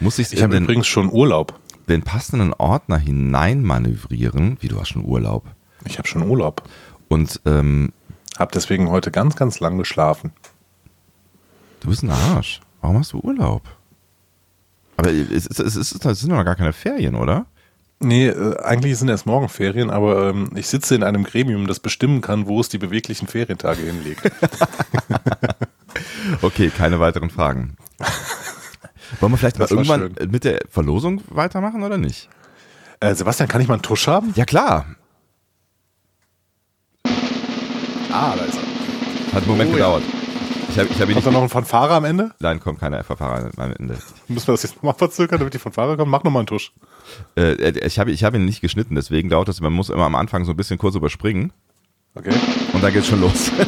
Muss 0.00 0.18
ich 0.18 0.26
es 0.28 0.32
Ich 0.32 0.38
in 0.38 0.44
habe 0.44 0.54
den, 0.54 0.64
übrigens 0.64 0.86
schon 0.86 1.10
Urlaub. 1.12 1.58
den 1.88 2.02
passenden 2.02 2.52
Ordner 2.54 2.98
hineinmanövrieren. 2.98 4.56
Wie 4.60 4.68
du 4.68 4.80
hast 4.80 4.88
schon 4.88 5.04
Urlaub. 5.04 5.44
Ich 5.84 5.98
habe 5.98 6.08
schon 6.08 6.22
Urlaub. 6.22 6.62
Und 7.08 7.40
ähm, 7.44 7.92
Hab 8.38 8.52
deswegen 8.52 8.88
heute 8.90 9.10
ganz, 9.10 9.36
ganz 9.36 9.60
lang 9.60 9.76
geschlafen. 9.78 10.32
Du 11.84 11.90
bist 11.90 12.02
ein 12.02 12.10
Arsch. 12.10 12.60
Warum 12.80 12.98
hast 12.98 13.12
du 13.12 13.20
Urlaub? 13.20 13.62
Aber 14.96 15.10
es, 15.10 15.46
es, 15.46 15.76
ist, 15.76 16.04
es 16.04 16.20
sind 16.20 16.30
noch 16.30 16.44
gar 16.44 16.56
keine 16.56 16.72
Ferien, 16.72 17.14
oder? 17.14 17.46
Nee, 18.00 18.28
äh, 18.28 18.58
eigentlich 18.62 18.98
sind 18.98 19.08
erst 19.08 19.26
morgen 19.26 19.48
Ferien, 19.48 19.90
aber 19.90 20.30
ähm, 20.30 20.50
ich 20.54 20.66
sitze 20.66 20.94
in 20.94 21.02
einem 21.02 21.24
Gremium, 21.24 21.66
das 21.66 21.80
bestimmen 21.80 22.20
kann, 22.20 22.46
wo 22.46 22.60
es 22.60 22.68
die 22.68 22.78
beweglichen 22.78 23.28
Ferientage 23.28 23.82
hinlegt. 23.82 24.30
okay, 26.42 26.70
keine 26.70 27.00
weiteren 27.00 27.30
Fragen. 27.30 27.76
Wollen 29.20 29.32
wir 29.32 29.36
vielleicht 29.38 29.58
mal 29.58 29.68
irgendwann 29.68 30.14
schön. 30.16 30.30
mit 30.30 30.44
der 30.44 30.60
Verlosung 30.70 31.22
weitermachen 31.28 31.82
oder 31.82 31.98
nicht? 31.98 32.28
Äh, 33.00 33.14
Sebastian, 33.14 33.48
kann 33.48 33.60
ich 33.60 33.68
mal 33.68 33.74
einen 33.74 33.82
Tusch 33.82 34.06
haben? 34.06 34.32
Ja, 34.36 34.44
klar. 34.44 34.86
Ah, 38.10 38.34
da 38.36 38.44
ist 38.44 38.56
er. 38.56 39.32
Hat 39.34 39.42
einen 39.42 39.50
Moment 39.50 39.74
Oh, 39.74 39.78
ja. 39.78 40.23
Ich 40.74 40.80
habe 40.80 40.88
ich 40.90 41.00
hab 41.00 41.08
ihn 41.08 41.14
nicht. 41.14 41.24
da 41.24 41.30
noch 41.30 41.42
ein 41.42 41.48
Fanfare 41.48 41.94
am 41.94 42.04
Ende? 42.04 42.32
Nein, 42.40 42.58
kommt 42.58 42.80
keine 42.80 43.04
Verfahrer 43.04 43.48
am 43.56 43.72
Ende. 43.78 43.96
Müssen 44.26 44.48
wir 44.48 44.54
das 44.54 44.64
jetzt 44.64 44.74
nochmal 44.74 44.94
verzögern, 44.94 45.38
damit 45.38 45.54
die 45.54 45.58
Fanfare 45.60 45.96
kommt? 45.96 46.10
Mach 46.10 46.24
nochmal 46.24 46.40
einen 46.40 46.48
Tusch. 46.48 46.72
Äh, 47.36 47.70
ich 47.86 48.00
habe 48.00 48.10
ich 48.10 48.24
hab 48.24 48.34
ihn 48.34 48.44
nicht 48.44 48.60
geschnitten, 48.60 48.96
deswegen 48.96 49.28
dauert 49.28 49.46
das. 49.46 49.60
Man 49.60 49.72
muss 49.72 49.88
immer 49.88 50.04
am 50.06 50.16
Anfang 50.16 50.44
so 50.44 50.50
ein 50.52 50.56
bisschen 50.56 50.78
kurz 50.78 50.96
überspringen 50.96 51.52
Okay. 52.16 52.32
und 52.72 52.82
dann 52.82 52.92
geht's 52.92 53.06
schon 53.06 53.20
los. 53.20 53.52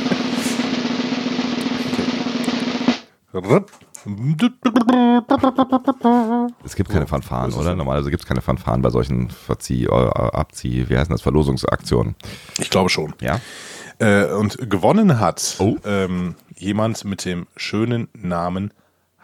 Es 6.64 6.74
gibt 6.76 6.90
keine 6.90 7.06
Fanfaren, 7.06 7.52
oder? 7.54 7.74
Normalerweise 7.74 8.10
gibt 8.10 8.22
es 8.22 8.28
keine 8.28 8.40
Fanfaren 8.40 8.82
bei 8.82 8.90
solchen 8.90 9.28
Verzieh-, 9.30 9.84
äh, 9.86 9.88
Abzieh-, 9.90 10.88
wie 10.88 10.96
heißt 10.98 11.10
das, 11.10 11.22
Verlosungsaktionen. 11.22 12.14
Ich 12.58 12.70
glaube 12.70 12.90
schon. 12.90 13.14
Ja? 13.20 13.40
Äh, 13.98 14.32
und 14.32 14.58
gewonnen 14.70 15.20
hat 15.20 15.56
Oh. 15.58 15.76
ähm, 15.84 16.34
jemand 16.58 17.04
mit 17.04 17.24
dem 17.24 17.46
schönen 17.56 18.08
Namen 18.14 18.72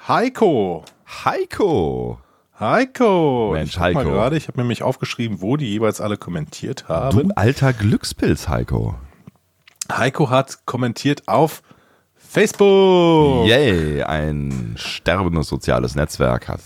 Heiko. 0.09 0.85
Heiko! 1.25 2.19
Heiko. 2.59 3.51
Mensch, 3.55 3.73
ich 3.73 3.79
mal 3.79 3.95
Heiko. 3.95 4.11
gerade, 4.11 4.37
ich 4.37 4.47
habe 4.49 4.59
mir 4.59 4.65
nämlich 4.65 4.83
aufgeschrieben, 4.83 5.41
wo 5.41 5.57
die 5.57 5.67
jeweils 5.69 6.01
alle 6.01 6.17
kommentiert 6.17 6.85
Du 6.87 6.89
haben. 6.95 7.33
alter 7.33 7.73
Glückspilz, 7.73 8.49
Heiko. 8.49 8.95
Heiko 9.91 10.31
hat 10.31 10.65
kommentiert 10.65 11.27
auf 11.29 11.63
Facebook. 12.17 13.47
Yay, 13.47 14.03
ein 14.05 14.75
sterbendes 14.77 15.49
soziales 15.49 15.95
Netzwerk 15.95 16.49
hat 16.49 16.61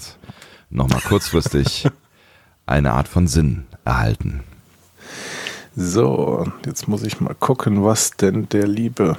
nochmal 0.71 1.01
kurzfristig 1.01 1.89
eine 2.67 2.93
Art 2.93 3.09
von 3.09 3.27
Sinn 3.27 3.67
erhalten. 3.85 4.45
So, 5.75 6.47
jetzt 6.65 6.89
muss 6.89 7.03
ich 7.03 7.21
mal 7.21 7.35
gucken, 7.35 7.85
was 7.85 8.11
denn 8.13 8.49
der 8.49 8.67
liebe 8.67 9.17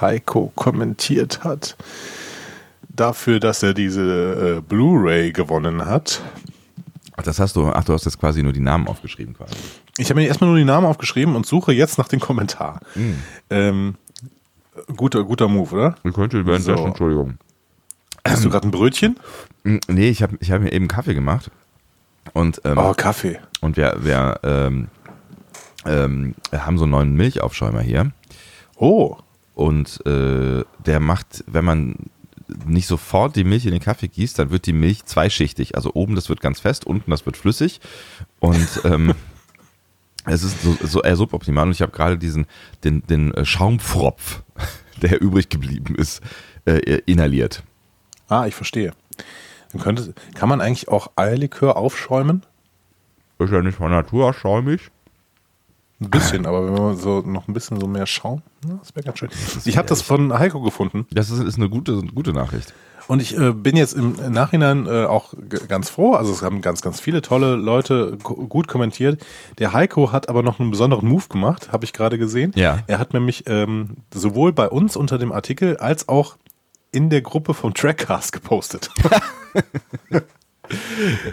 Heiko 0.00 0.52
kommentiert 0.54 1.44
hat. 1.44 1.76
Dafür, 2.88 3.40
dass 3.40 3.62
er 3.62 3.74
diese 3.74 4.58
äh, 4.58 4.60
Blu-ray 4.60 5.32
gewonnen 5.32 5.84
hat. 5.84 6.22
Ach, 7.16 7.22
das 7.22 7.38
hast 7.40 7.56
du, 7.56 7.68
ach, 7.68 7.84
du 7.84 7.92
hast 7.92 8.04
jetzt 8.04 8.18
quasi 8.20 8.42
nur 8.42 8.52
die 8.52 8.60
Namen 8.60 8.86
aufgeschrieben 8.88 9.34
quasi. 9.34 9.54
Ich 9.98 10.10
habe 10.10 10.20
mir 10.20 10.26
erstmal 10.26 10.50
nur 10.50 10.58
die 10.58 10.64
Namen 10.64 10.86
aufgeschrieben 10.86 11.34
und 11.36 11.46
suche 11.46 11.72
jetzt 11.72 11.98
nach 11.98 12.08
dem 12.08 12.20
Kommentar. 12.20 12.80
Hm. 12.94 13.16
Ähm, 13.50 13.94
guter, 14.96 15.22
guter 15.24 15.48
Move, 15.48 15.74
oder? 15.74 15.94
Ich 16.04 16.12
könnte 16.12 16.44
währenddessen, 16.46 16.76
So. 16.78 16.86
Entschuldigung. 16.86 17.38
Hast 18.26 18.44
du 18.44 18.50
gerade 18.50 18.66
ein 18.66 18.70
Brötchen? 18.70 19.18
Mm, 19.64 19.76
Nee, 19.88 20.08
ich 20.08 20.22
habe 20.22 20.36
ich 20.40 20.50
hab 20.50 20.60
mir 20.62 20.72
eben 20.72 20.88
Kaffee 20.88 21.14
gemacht. 21.14 21.50
Und, 22.32 22.60
ähm, 22.64 22.78
Oh, 22.78 22.94
Kaffee. 22.96 23.38
und 23.60 23.76
wir, 23.76 23.96
wir 24.00 24.40
ähm, 24.42 24.88
ähm, 25.84 26.34
haben 26.52 26.78
so 26.78 26.84
einen 26.84 26.92
neuen 26.92 27.14
Milchaufschäumer 27.16 27.80
hier. 27.82 28.10
Oh, 28.76 29.16
Und 29.54 30.04
äh, 30.06 30.64
der 30.84 31.00
macht, 31.00 31.44
wenn 31.46 31.64
man 31.64 31.96
nicht 32.66 32.86
sofort 32.86 33.36
die 33.36 33.44
Milch 33.44 33.64
in 33.66 33.72
den 33.72 33.80
Kaffee 33.80 34.08
gießt, 34.08 34.38
dann 34.38 34.50
wird 34.50 34.66
die 34.66 34.72
Milch 34.72 35.04
zweischichtig. 35.04 35.76
Also 35.76 35.92
oben 35.94 36.14
das 36.14 36.28
wird 36.28 36.40
ganz 36.40 36.60
fest, 36.60 36.86
unten 36.86 37.10
das 37.10 37.24
wird 37.24 37.36
flüssig. 37.36 37.80
Und 38.40 38.68
ähm, 38.84 39.14
es 40.26 40.42
ist 40.42 40.62
so, 40.62 40.76
so 40.82 41.02
eher 41.02 41.16
suboptimal. 41.16 41.66
Und 41.66 41.72
ich 41.72 41.82
habe 41.82 41.92
gerade 41.92 42.18
diesen, 42.18 42.46
den, 42.82 43.06
den 43.06 43.32
äh, 43.34 43.44
Schaumfropf, 43.44 44.42
der 45.02 45.20
übrig 45.20 45.48
geblieben 45.48 45.94
ist, 45.94 46.20
äh, 46.66 47.00
inhaliert. 47.06 47.62
ah, 48.28 48.46
ich 48.46 48.54
verstehe. 48.54 48.92
Dann 49.72 49.82
könnte, 49.82 50.14
kann 50.34 50.48
man 50.48 50.60
eigentlich 50.60 50.88
auch 50.88 51.10
Eierlikör 51.16 51.76
aufschäumen? 51.76 52.42
Ist 53.38 53.52
ja 53.52 53.60
nicht 53.60 53.76
von 53.76 53.90
Natur 53.90 54.28
aus 54.28 54.36
schaumig. 54.36 54.90
Ein 56.04 56.10
bisschen, 56.10 56.46
aber 56.46 56.66
wenn 56.66 56.74
man 56.74 56.96
so 56.96 57.20
noch 57.20 57.48
ein 57.48 57.54
bisschen 57.54 57.80
so 57.80 57.86
mehr 57.86 58.06
Schaum, 58.06 58.42
na, 58.66 58.74
das 58.80 58.94
wäre 58.94 59.04
ganz 59.04 59.18
schön. 59.18 59.28
Ich 59.64 59.76
habe 59.76 59.88
das 59.88 60.02
von 60.02 60.38
Heiko 60.38 60.60
gefunden 60.60 61.06
Das 61.12 61.30
ist, 61.30 61.40
ist 61.42 61.56
eine 61.58 61.68
gute, 61.68 62.00
gute 62.14 62.32
Nachricht. 62.32 62.72
und 63.08 63.20
ich 63.20 63.36
äh, 63.38 63.52
bin 63.52 63.76
jetzt 63.76 63.92
im 63.94 64.14
Nachhinein 64.32 64.86
äh, 64.86 65.04
auch 65.04 65.34
ganz 65.68 65.90
froh. 65.90 66.14
Also 66.14 66.32
es 66.32 66.42
haben 66.42 66.60
ganz, 66.60 66.80
ganz 66.82 67.00
viele 67.00 67.20
tolle 67.22 67.56
Leute 67.56 68.16
ko- 68.22 68.34
gut 68.46 68.66
kommentiert. 68.68 69.24
Der 69.58 69.72
Heiko 69.72 70.12
hat 70.12 70.28
aber 70.28 70.42
noch 70.42 70.60
einen 70.60 70.70
besonderen 70.70 71.08
Move 71.08 71.24
gemacht, 71.28 71.72
habe 71.72 71.84
ich 71.84 71.92
gerade 71.92 72.18
gesehen. 72.18 72.52
Ja. 72.54 72.78
Er 72.86 72.98
hat 72.98 73.12
nämlich 73.12 73.44
ähm, 73.46 73.96
sowohl 74.12 74.52
bei 74.52 74.68
uns 74.68 74.96
unter 74.96 75.18
dem 75.18 75.32
Artikel 75.32 75.76
als 75.78 76.08
auch 76.08 76.36
in 76.92 77.10
der 77.10 77.22
Gruppe 77.22 77.54
vom 77.54 77.74
Trackcast 77.74 78.32
gepostet. 78.32 78.90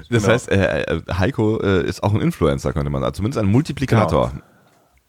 Das 0.09 0.23
Genau. 0.23 0.27
heißt, 0.27 0.51
äh, 0.51 0.81
äh, 0.81 1.01
Heiko 1.17 1.61
äh, 1.61 1.87
ist 1.87 2.03
auch 2.03 2.13
ein 2.13 2.19
Influencer, 2.19 2.73
könnte 2.73 2.89
man 2.89 3.01
sagen. 3.01 3.13
Zumindest 3.15 3.39
ein 3.41 3.49
Multiplikator. 3.49 4.33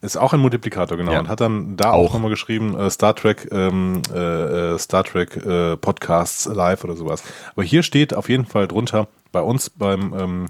Ist 0.02 0.16
auch 0.16 0.32
ein 0.32 0.40
Multiplikator, 0.40 0.96
genau. 0.98 1.12
Ja. 1.12 1.20
Und 1.20 1.28
hat 1.28 1.40
dann 1.40 1.76
da 1.76 1.92
Auch. 1.92 2.08
auch, 2.08 2.14
nochmal 2.14 2.30
geschrieben, 2.30 2.76
äh, 2.76 2.90
Star 2.90 3.14
Trek, 3.14 3.48
ähm, 3.52 4.02
äh, 4.12 4.74
äh, 4.74 4.78
Star 4.78 5.04
Trek 5.04 5.36
äh, 5.36 5.76
Podcasts 5.76 6.46
live 6.46 6.82
oder 6.82 6.96
sowas. 6.96 7.22
Aber 7.54 7.62
hier 7.62 7.84
steht 7.84 8.12
auf 8.12 8.28
jeden 8.28 8.44
Fall 8.44 8.66
drunter, 8.66 9.06
bei 9.30 9.40
uns 9.40 9.70
beim 9.70 10.12
ähm, 10.18 10.46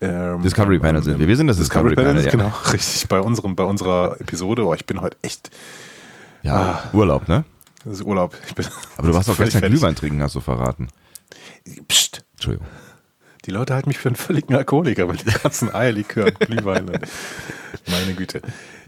ähm, 0.00 0.42
Discovery 0.42 0.78
Panel 0.78 1.02
sind 1.02 1.18
wir. 1.18 1.28
Wir 1.28 1.36
sind 1.36 1.48
das 1.48 1.58
Discovery, 1.58 1.94
Panel. 1.94 2.24
ja. 2.24 2.30
genau, 2.30 2.50
richtig. 2.72 3.06
Bei 3.08 3.20
unserem, 3.20 3.54
bei 3.56 3.64
unserer 3.64 4.18
Episode, 4.20 4.66
oh, 4.66 4.72
ich 4.72 4.86
bin 4.86 5.02
heute 5.02 5.18
echt, 5.20 5.50
Ja, 6.42 6.82
Urlaub, 6.94 7.28
ne? 7.28 7.44
das 7.84 7.94
ist 7.94 8.02
Urlaub. 8.02 8.34
Aber 8.96 9.08
du 9.08 9.14
warst 9.14 9.28
doch 9.28 9.36
gestern 9.38 9.60
fertig. 9.60 9.78
Glühwein 9.78 9.94
trinken, 9.94 10.22
hast 10.22 10.34
du 10.34 10.40
verraten. 10.40 10.88
Psst. 11.88 12.24
Entschuldigung. 12.32 12.66
Die 13.44 13.50
Leute 13.50 13.74
halten 13.74 13.88
mich 13.88 13.98
für 13.98 14.08
einen 14.08 14.16
völligen 14.16 14.54
Alkoholiker 14.54 15.06
mit 15.06 15.26
den 15.26 15.34
ganzen 15.42 15.74
Eierlikör 15.74 16.26
und 16.26 16.40
Glühwein. 16.46 16.86
Meine 16.86 18.14
Güte. 18.14 18.40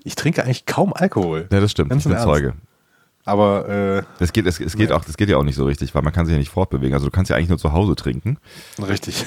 Ich 0.04 0.14
trinke 0.14 0.44
eigentlich 0.44 0.66
kaum 0.66 0.92
Alkohol. 0.92 1.49
Ja, 1.50 1.61
das 1.61 1.70
stimmt. 1.73 1.90
Ganz 1.90 2.06
ich 2.06 2.12
bin. 2.12 2.20
Zeuge. 2.20 2.54
Aber 3.26 3.68
äh, 3.68 4.02
Das 4.18 4.32
geht, 4.34 4.46
es, 4.46 4.61
es 4.61 4.76
geht 4.76 4.90
Ja. 4.90 4.96
auch, 4.96 5.04
das 5.04 5.16
geht 5.16 5.30
ja 5.30 5.38
auch 5.38 5.42
nicht 5.44 5.56
so 5.56 5.64
richtig, 5.64 5.94
weil 5.94 6.02
man 6.02 6.12
kann 6.12 6.26
sich 6.26 6.34
ja 6.34 6.38
nicht 6.38 6.50
fortbewegen. 6.52 6.92
Also 6.94 7.06
du 7.06 7.11
kannst 7.11 7.30
ja 7.30 7.37
eigentlich 7.37 7.49
nur 7.49 7.58
zu 7.58 7.73
Hause 7.73 7.96
trinken. 7.96 8.37
Richtig. 8.87 9.25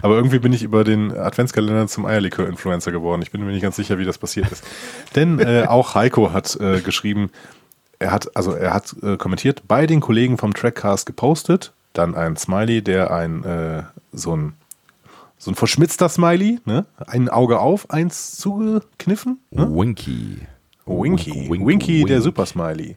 Aber 0.00 0.14
irgendwie 0.14 0.38
bin 0.38 0.52
ich 0.52 0.62
über 0.62 0.84
den 0.84 1.10
Adventskalender 1.16 1.88
zum 1.88 2.06
Eierlikör-Influencer 2.06 2.92
geworden. 2.92 3.20
Ich 3.20 3.32
bin 3.32 3.44
mir 3.44 3.50
nicht 3.50 3.62
ganz 3.62 3.74
sicher, 3.76 3.98
wie 3.98 4.04
das 4.04 4.16
passiert 4.16 4.50
ist. 4.52 4.64
Denn 5.16 5.40
äh, 5.40 5.64
auch 5.68 5.96
Heiko 5.96 6.32
hat 6.32 6.54
äh, 6.60 6.80
geschrieben, 6.80 7.30
er 7.98 8.12
hat, 8.12 8.34
also 8.36 8.52
er 8.52 8.72
hat 8.74 8.94
äh, 9.02 9.16
kommentiert, 9.16 9.62
bei 9.66 9.86
den 9.88 10.00
Kollegen 10.00 10.38
vom 10.38 10.54
Trackcast 10.54 11.04
gepostet, 11.06 11.72
dann 11.94 12.14
ein 12.14 12.36
Smiley, 12.36 12.80
der 12.80 13.10
ein 13.10 13.42
äh, 13.44 13.82
so 14.12 14.36
ein 14.36 14.52
so 15.42 15.50
ein 15.50 15.56
verschmitzter 15.56 16.08
Smiley, 16.08 16.60
ne? 16.66 16.86
Ein 17.04 17.28
Auge 17.28 17.58
auf, 17.58 17.90
eins 17.90 18.36
zugekniffen. 18.36 19.40
Ne? 19.50 19.68
Winky. 19.74 20.38
Winky. 20.86 21.50
Wink, 21.50 21.66
Winky, 21.66 21.98
wink. 21.98 22.06
der 22.06 22.20
Super 22.22 22.46
Smiley. 22.46 22.96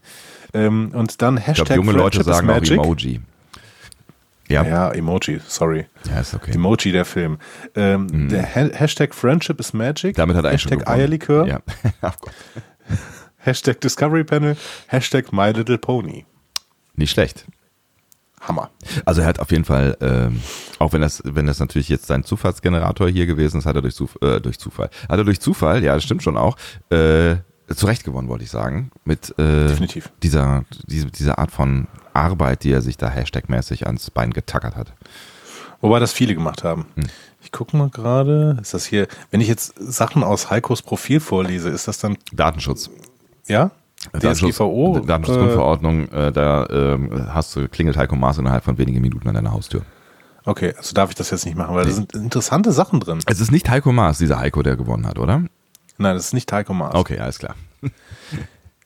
Ähm, 0.54 0.92
und 0.94 1.24
dann 1.24 1.38
Ich 1.38 1.48
Hashtag 1.48 1.66
glaube, 1.66 1.82
junge 1.82 1.98
Leute 1.98 2.24
sagen 2.24 2.48
auch. 2.48 2.62
Emoji. 2.62 3.20
Ja, 4.48 4.62
ja. 4.62 4.70
Ja, 4.70 4.92
Emoji, 4.92 5.42
sorry. 5.48 5.88
ist 6.22 6.36
okay. 6.36 6.52
Emoji, 6.52 6.92
der 6.92 7.06
Film. 7.06 7.40
Ähm, 7.74 8.30
Der 8.30 8.44
ha 8.44 8.70
Hashtag 8.74 9.16
Friendship 9.16 9.60
is 9.60 9.74
Magic. 9.74 10.16
Damit 10.16 10.38
hat 10.38 10.46
er 10.46 10.52
Hashtag. 10.52 10.88
Eierlikör. 10.88 11.48
Ja. 11.48 11.62
Hashtag 13.38 13.82
Discovery 13.82 14.24
Panel. 14.24 14.56
Hashtag 14.86 15.34
My 15.34 15.50
Little 15.50 15.80
Pony. 15.80 16.26
Nicht 16.96 17.10
schlecht. 17.10 17.46
Hammer. 18.48 18.70
Also 19.06 19.22
er 19.22 19.28
hat 19.28 19.40
auf 19.40 19.52
jeden 19.52 19.66
Fall, 19.66 19.98
ähm, 20.02 20.42
auch 20.80 20.94
wenn 20.94 21.02
das, 21.02 21.22
wenn 21.26 21.46
das 21.46 21.60
natürlich 21.60 21.90
jetzt 21.90 22.08
sein 22.08 22.24
Zufallsgenerator 22.24 23.10
hier 23.10 23.26
gewesen 23.26 23.60
ist, 23.60 23.66
hat 23.66 23.76
er 23.76 23.82
durch, 23.82 23.96
Zuf 23.96 24.18
äh, 24.22 24.40
durch 24.40 24.60
Zufall, 24.60 24.90
hat 25.10 25.18
er 25.18 25.24
durch 25.24 25.40
Zufall, 25.40 25.84
ja, 25.84 25.94
das 25.94 26.04
stimmt 26.04 26.24
schon 26.24 26.38
auch, 26.38 26.56
äh, 26.90 27.36
zurecht 27.74 28.04
gewonnen, 28.04 28.28
wollte 28.28 28.44
ich 28.44 28.52
sagen, 28.52 28.92
mit 29.06 29.32
äh, 29.40 29.68
Definitiv. 29.68 30.12
dieser, 30.22 30.66
diese, 30.88 31.08
dieser 31.08 31.40
Art 31.40 31.52
von 31.52 31.88
Arbeit, 32.14 32.64
die 32.64 32.72
er 32.72 32.82
sich 32.82 32.98
da 32.98 33.10
hashtagmäßig 33.10 33.88
ans 33.88 34.12
Bein 34.12 34.32
getackert 34.32 34.76
hat. 34.76 34.94
Wobei 35.82 36.00
das 36.00 36.14
viele 36.14 36.34
gemacht 36.36 36.64
haben. 36.64 36.86
Hm. 36.96 37.06
Ich 37.42 37.52
gucke 37.52 37.78
mal 37.78 37.90
gerade. 37.90 38.58
Ist 38.62 38.74
das 38.74 38.86
hier, 38.86 39.08
wenn 39.30 39.42
ich 39.42 39.48
jetzt 39.48 39.76
Sachen 39.78 40.24
aus 40.24 40.50
Heikos 40.50 40.82
Profil 40.82 41.20
vorlese, 41.20 41.70
ist 41.70 41.88
das 41.88 42.00
dann, 42.00 42.18
Datenschutz. 42.34 42.90
ja? 43.48 43.72
Datenschutz, 44.12 44.56
DSGVO? 44.56 45.00
Datenschutzgrundverordnung, 45.00 46.10
äh, 46.10 46.32
da 46.32 46.68
ähm, 46.70 47.28
hast 47.34 47.56
du, 47.56 47.68
klingelt 47.68 47.98
Heiko 47.98 48.16
Maas 48.16 48.38
innerhalb 48.38 48.64
von 48.64 48.78
wenigen 48.78 49.02
Minuten 49.02 49.28
an 49.28 49.36
deiner 49.36 49.52
Haustür. 49.52 49.82
Äh, 49.82 50.50
okay, 50.50 50.74
also 50.78 50.94
darf 50.94 51.10
ich 51.10 51.16
das 51.16 51.32
jetzt 51.32 51.46
nicht 51.46 51.58
machen, 51.58 51.76
weil 51.76 51.86
da 51.86 51.92
sind 51.92 52.14
interessante 52.14 52.72
Sachen 52.72 53.00
drin. 53.00 53.20
Es 53.26 53.40
ist 53.40 53.52
nicht 53.52 53.70
Heiko 53.70 53.92
Maas, 53.92 54.18
dieser 54.18 54.40
Heiko, 54.40 54.62
der 54.64 54.76
gewonnen 54.76 55.08
hat, 55.08 55.18
oder? 55.20 55.44
Nein, 55.98 56.16
das 56.16 56.26
ist 56.26 56.34
nicht 56.34 56.52
Heiko 56.52 56.74
Maas. 56.74 56.94
Okay, 56.94 57.20
alles 57.20 57.40
klar. 57.40 57.56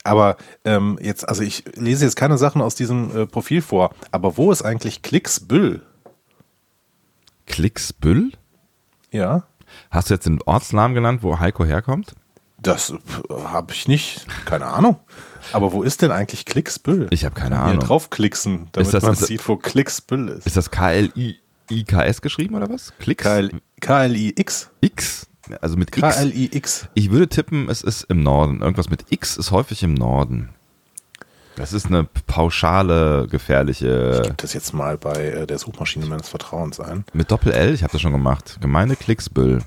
Aber 0.03 0.37
ähm, 0.63 0.97
jetzt, 1.01 1.27
also 1.27 1.43
ich 1.43 1.65
lese 1.75 2.05
jetzt 2.05 2.15
keine 2.15 2.37
Sachen 2.37 2.61
aus 2.61 2.73
diesem 2.75 3.15
äh, 3.15 3.27
Profil 3.27 3.61
vor, 3.61 3.93
aber 4.11 4.37
wo 4.37 4.51
ist 4.51 4.63
eigentlich 4.63 5.01
Klicks 5.01 5.41
Büll? 5.41 5.81
Klicksbüll? 7.45 8.31
Ja. 9.11 9.43
Hast 9.91 10.09
du 10.09 10.13
jetzt 10.13 10.25
den 10.25 10.41
Ortsnamen 10.43 10.95
genannt, 10.95 11.21
wo 11.21 11.39
Heiko 11.39 11.65
herkommt? 11.65 12.15
Das 12.61 12.93
habe 13.31 13.73
ich 13.73 13.87
nicht. 13.87 14.25
Keine 14.45 14.65
Ahnung. 14.67 14.97
Aber 15.53 15.71
wo 15.71 15.81
ist 15.83 16.01
denn 16.01 16.11
eigentlich 16.11 16.45
Klicksbüll? 16.45 17.07
Ich 17.11 17.23
habe 17.25 17.33
keine 17.35 17.55
Hier 17.55 17.63
Ahnung. 17.65 17.79
draufklicksen, 17.79 18.67
damit 18.71 18.87
Ist 18.87 18.93
das- 18.93 19.03
man 19.03 19.13
ist- 19.13 19.25
sieht, 19.27 19.47
wo 19.47 19.55
Klicksbüll 19.55 20.27
ist. 20.29 20.45
Ist 20.45 20.57
das 20.57 20.69
K-L-I-I-K-S 20.69 22.21
geschrieben 22.21 22.55
oder 22.55 22.69
was? 22.69 22.93
Klicks? 22.99 23.23
KL, 23.23 23.51
KLIX. 23.81 24.69
X? 24.81 25.27
Also 25.61 25.77
mit 25.77 25.95
X. 25.97 26.17
KLIX. 26.17 26.87
Ich 26.93 27.09
würde 27.11 27.27
tippen, 27.29 27.69
es 27.69 27.81
ist 27.81 28.03
im 28.03 28.21
Norden. 28.21 28.61
Irgendwas 28.61 28.89
mit 28.89 29.05
X 29.09 29.37
ist 29.37 29.51
häufig 29.51 29.81
im 29.83 29.93
Norden. 29.93 30.49
Das 31.59 31.73
ist 31.73 31.87
eine 31.87 32.05
pauschale, 32.25 33.27
gefährliche. 33.29 34.21
Gib 34.23 34.37
das 34.37 34.53
jetzt 34.53 34.73
mal 34.73 34.97
bei 34.97 35.25
äh, 35.25 35.45
der 35.45 35.59
Suchmaschine 35.59 36.05
meines 36.05 36.29
Vertrauens 36.29 36.79
ein. 36.79 37.03
Mit 37.11 37.31
Doppel-L, 37.31 37.73
ich 37.73 37.83
habe 37.83 37.91
das 37.91 37.99
schon 37.99 38.13
gemacht. 38.13 38.59
Gemeinde 38.61 38.95
Klicksbüll. 38.95 39.61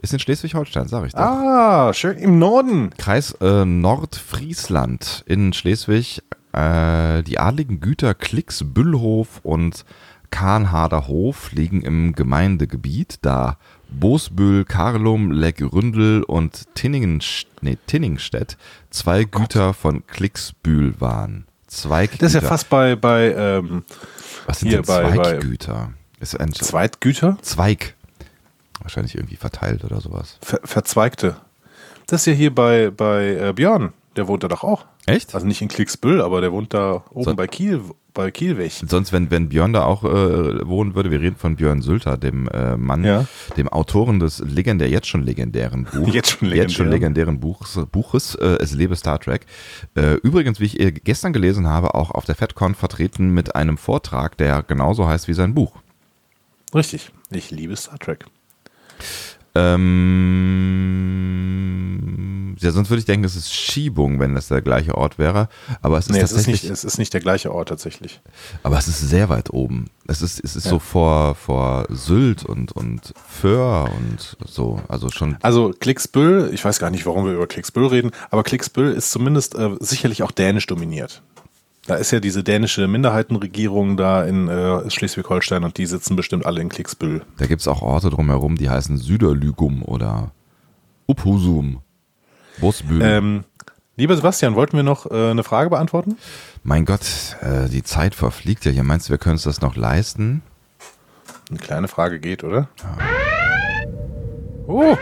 Ist 0.00 0.12
in 0.12 0.20
Schleswig-Holstein, 0.20 0.86
sag 0.86 1.04
ich 1.04 1.12
dir. 1.12 1.18
Ah, 1.18 1.92
schön 1.94 2.16
im 2.18 2.38
Norden. 2.38 2.90
Kreis 2.96 3.32
äh, 3.40 3.64
Nordfriesland 3.64 5.24
in 5.26 5.52
Schleswig. 5.52 6.22
Äh, 6.52 7.24
die 7.24 7.40
adligen 7.40 7.80
Güter 7.80 8.14
Klicks, 8.14 8.62
Büllhof 8.64 9.40
und 9.42 9.84
Kahnharder 10.30 11.08
Hof 11.08 11.50
liegen 11.50 11.82
im 11.82 12.14
Gemeindegebiet, 12.14 13.18
da 13.22 13.58
Bosbüll, 13.98 14.64
Karlum, 14.64 15.30
Leckründel 15.30 16.22
und 16.22 16.66
Tinningen, 16.74 17.22
nee, 17.60 17.78
Tinningstedt 17.86 18.56
zwei 18.90 19.24
Güter 19.24 19.74
von 19.74 20.06
Klicksbühl 20.06 21.00
waren. 21.00 21.46
Zweigüter. 21.66 22.18
Das 22.18 22.34
ist 22.34 22.42
ja 22.42 22.48
fast 22.48 22.68
bei, 22.68 22.96
bei 22.96 23.32
ähm, 23.32 23.84
Was 24.46 24.60
sind 24.60 24.72
denn 24.72 24.80
ein 24.80 24.84
Zweitgüter, 24.84 25.92
Zweig. 27.40 27.94
Wahrscheinlich 28.80 29.14
irgendwie 29.14 29.36
verteilt 29.36 29.84
oder 29.84 30.00
sowas. 30.00 30.38
ver 30.42 30.60
verzweigte. 30.64 31.36
Das 32.06 32.22
ist 32.22 32.26
ja 32.26 32.32
hier 32.32 32.54
bei, 32.54 32.90
bei 32.90 33.36
äh, 33.36 33.52
Björn. 33.54 33.92
Der 34.16 34.28
wohnt 34.28 34.42
da 34.42 34.48
doch 34.48 34.62
auch. 34.62 34.84
Echt? 35.06 35.34
Also 35.34 35.46
nicht 35.46 35.62
in 35.62 35.68
Klicksbüll, 35.68 36.20
aber 36.20 36.40
der 36.42 36.52
wohnt 36.52 36.74
da 36.74 37.02
oben 37.10 37.24
So. 37.24 37.34
bei 37.34 37.46
Kiel, 37.46 37.80
bei 38.12 38.30
Kielweg. 38.30 38.70
Sonst, 38.86 39.10
wenn, 39.10 39.30
wenn 39.30 39.48
Björn 39.48 39.72
da 39.72 39.84
auch 39.84 40.04
äh, 40.04 40.66
wohnen 40.68 40.94
würde, 40.94 41.10
wir 41.10 41.20
reden 41.22 41.36
von 41.36 41.56
Björn 41.56 41.80
Sülter, 41.80 42.18
dem 42.18 42.46
äh, 42.48 42.76
Mann, 42.76 43.04
Ja. 43.04 43.24
dem 43.56 43.68
Autoren 43.68 44.20
des 44.20 44.40
legendär, 44.40 44.90
jetzt 44.90 45.06
schon 45.06 45.22
legendären 45.22 45.84
Buch, 45.92 46.08
Jetzt 46.08 46.32
schon 46.38 46.52
jetzt 46.52 46.74
schon 46.74 46.90
legendären. 46.90 47.40
Buches, 47.40 47.80
Buches 47.90 48.34
äh, 48.34 48.58
Es 48.60 48.74
lebe 48.74 48.96
Star 48.96 49.18
Trek. 49.18 49.46
Äh, 49.94 50.16
übrigens, 50.16 50.60
wie 50.60 50.66
ich 50.66 50.78
äh, 50.78 50.92
gestern 50.92 51.32
gelesen 51.32 51.66
habe, 51.68 51.94
auch 51.94 52.10
auf 52.10 52.26
der 52.26 52.34
FedCon 52.34 52.74
vertreten 52.74 53.30
mit 53.30 53.54
einem 53.56 53.78
Vortrag, 53.78 54.36
der 54.36 54.62
genauso 54.62 55.06
heißt 55.08 55.26
wie 55.26 55.32
sein 55.34 55.54
Buch. 55.54 55.76
Richtig. 56.74 57.12
Ich 57.30 57.50
liebe 57.50 57.74
Star 57.76 57.98
Trek. 57.98 58.26
Ähm, 59.54 61.31
ja, 62.62 62.70
sonst 62.70 62.90
würde 62.90 63.00
ich 63.00 63.04
denken, 63.04 63.22
das 63.22 63.36
ist 63.36 63.52
Schiebung, 63.52 64.20
wenn 64.20 64.34
das 64.34 64.48
der 64.48 64.62
gleiche 64.62 64.96
Ort 64.96 65.18
wäre. 65.18 65.48
Aber 65.80 65.98
es 65.98 66.06
ist 66.06 66.12
Nee, 66.12 66.20
es 66.20 66.32
ist, 66.32 66.46
nicht, 66.46 66.64
es 66.64 66.84
ist 66.84 66.98
nicht 66.98 67.12
der 67.12 67.20
gleiche 67.20 67.52
Ort 67.52 67.68
tatsächlich. 67.68 68.20
aber 68.62 68.78
es 68.78 68.88
ist 68.88 69.00
sehr 69.00 69.28
weit 69.28 69.52
oben. 69.52 69.90
Es 70.06 70.22
ist, 70.22 70.42
es 70.42 70.56
ist 70.56 70.64
so 70.64 70.78
vor, 70.78 71.34
vor 71.34 71.86
Sylt 71.90 72.44
und, 72.44 72.72
und 72.72 73.14
Föhr 73.28 73.88
und 73.96 74.36
so. 74.46 74.80
Also 74.88 75.10
schon 75.10 75.36
Also 75.42 75.72
Klicksbüll, 75.78 76.50
ich 76.52 76.64
weiß 76.64 76.78
gar 76.78 76.90
nicht, 76.90 77.06
warum 77.06 77.24
wir 77.26 77.32
über 77.34 77.46
Klicksbüll 77.46 77.86
reden, 77.86 78.10
aber 78.30 78.42
Klicksbüll 78.42 78.92
ist 78.92 79.10
zumindest 79.10 79.54
äh, 79.54 79.70
sicherlich 79.80 80.22
auch 80.22 80.30
dänisch 80.32 80.66
dominiert. 80.66 81.22
Da 81.86 81.96
ist 81.96 82.12
ja 82.12 82.20
diese 82.20 82.44
dänische 82.44 82.86
Minderheitenregierung 82.86 83.96
da 83.96 84.22
in 84.24 84.46
äh, 84.48 84.88
Schleswig-Holstein 84.88 85.64
und 85.64 85.78
die 85.78 85.86
sitzen 85.86 86.14
bestimmt 86.14 86.46
alle 86.46 86.60
in 86.60 86.68
Klicksbüll. 86.68 87.22
Da 87.38 87.46
gibt 87.46 87.60
es 87.60 87.66
auch 87.66 87.82
Orte 87.82 88.08
drumherum, 88.10 88.56
die 88.56 88.70
heißen 88.70 88.98
Süderlügum 88.98 89.82
oder 89.82 90.30
Uphusum, 91.08 91.80
Bosbühl. 92.58 93.00
Ähm, 93.02 93.44
lieber 93.96 94.14
Sebastian, 94.16 94.54
wollten 94.54 94.76
wir 94.76 94.82
noch 94.84 95.10
äh, 95.10 95.30
eine 95.30 95.42
Frage 95.42 95.70
beantworten? 95.70 96.16
mein 96.64 96.84
Gott, 96.84 97.00
äh, 97.40 97.68
die 97.68 97.82
Zeit 97.82 98.14
verfliegt 98.14 98.64
ja 98.64 98.70
hier. 98.70 98.84
Meinst 98.84 99.08
du, 99.08 99.10
wir 99.10 99.18
können 99.18 99.34
uns 99.34 99.42
das 99.42 99.60
noch 99.62 99.74
leisten? 99.76 100.42
Eine 101.50 101.58
kleine 101.58 101.88
Frage 101.88 102.20
geht, 102.20 102.44
oder? 102.44 102.68
Oh! 104.66 104.96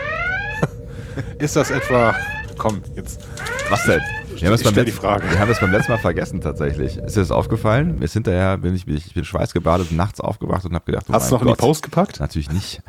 ist 1.39 1.55
das 1.55 1.71
etwa. 1.71 2.15
Komm, 2.57 2.81
jetzt. 2.95 3.21
Was 3.69 3.83
denn? 3.85 4.01
Wir 4.35 4.47
haben, 4.47 4.55
es 4.55 4.61
Ich 4.61 4.67
die 4.69 4.73
letzten- 4.79 4.99
Frage. 4.99 5.29
wir 5.29 5.39
haben 5.39 5.49
das 5.49 5.59
beim 5.59 5.71
letzten 5.71 5.91
Mal 5.91 5.97
vergessen 5.99 6.41
tatsächlich. 6.41 6.97
Ist 6.97 7.15
dir 7.15 7.19
das 7.21 7.31
aufgefallen? 7.31 7.99
Mir 7.99 8.05
ist 8.05 8.13
hinterher, 8.13 8.57
bin 8.57 8.73
ich, 8.75 8.87
ich 8.87 9.13
bin 9.13 9.23
schweißgebadet, 9.23 9.91
nachts 9.91 10.19
aufgewacht 10.19 10.65
und 10.65 10.73
habe 10.73 10.85
gedacht, 10.85 11.05
oh 11.09 11.13
Hast 11.13 11.29
du 11.29 11.35
noch 11.35 11.41
in 11.41 11.47
die 11.47 11.51
Gott. 11.53 11.59
Post 11.59 11.83
gepackt? 11.83 12.19
Natürlich 12.19 12.49
nicht. 12.51 12.81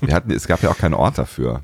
Wir 0.00 0.14
hatten, 0.14 0.30
es 0.32 0.46
gab 0.48 0.62
ja 0.62 0.70
auch 0.70 0.76
keinen 0.78 0.94
Ort 0.94 1.16
dafür. 1.18 1.62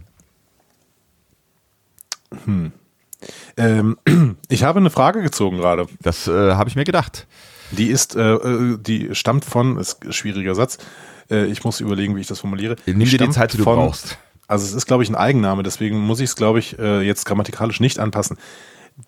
Ähm, 3.57 3.97
ich 4.49 4.65
habe 4.65 4.79
eine 4.81 4.91
Frage 4.91 5.23
gezogen 5.23 5.57
gerade. 5.59 5.87
Das 6.01 6.27
äh, 6.29 6.53
habe 6.55 6.69
ich 6.69 6.77
mir 6.77 6.85
gedacht. 6.85 7.27
Die 7.71 7.87
ist, 7.89 8.15
äh, 8.17 8.35
äh, 8.35 8.79
die 8.79 9.15
stammt 9.15 9.45
von, 9.45 9.79
ist 9.79 10.05
ein 10.05 10.13
schwieriger 10.13 10.55
Satz. 10.55 10.79
Äh, 11.31 11.47
ich 11.47 11.65
muss 11.65 11.81
überlegen, 11.81 12.15
wie 12.17 12.21
ich 12.21 12.27
das 12.27 12.41
formuliere. 12.41 12.77
Nimm 12.87 12.99
dir 13.09 13.19
die 13.19 13.31
Zeit, 13.31 13.53
die 13.53 13.57
du 13.59 13.65
von- 13.65 13.77
brauchst. 13.77 14.19
Also 14.47 14.67
es 14.67 14.75
ist, 14.75 14.85
glaube 14.87 15.03
ich, 15.03 15.09
ein 15.09 15.15
Eigenname, 15.15 15.63
deswegen 15.63 15.99
muss 16.01 16.21
ich 16.21 16.25
es, 16.29 16.37
glaube 16.37 16.59
ich, 16.59 16.79
äh, 16.79 17.01
jetzt 17.01 17.25
grammatikalisch 17.25 17.81
nicht 17.81 17.99
anpassen. 17.99 18.37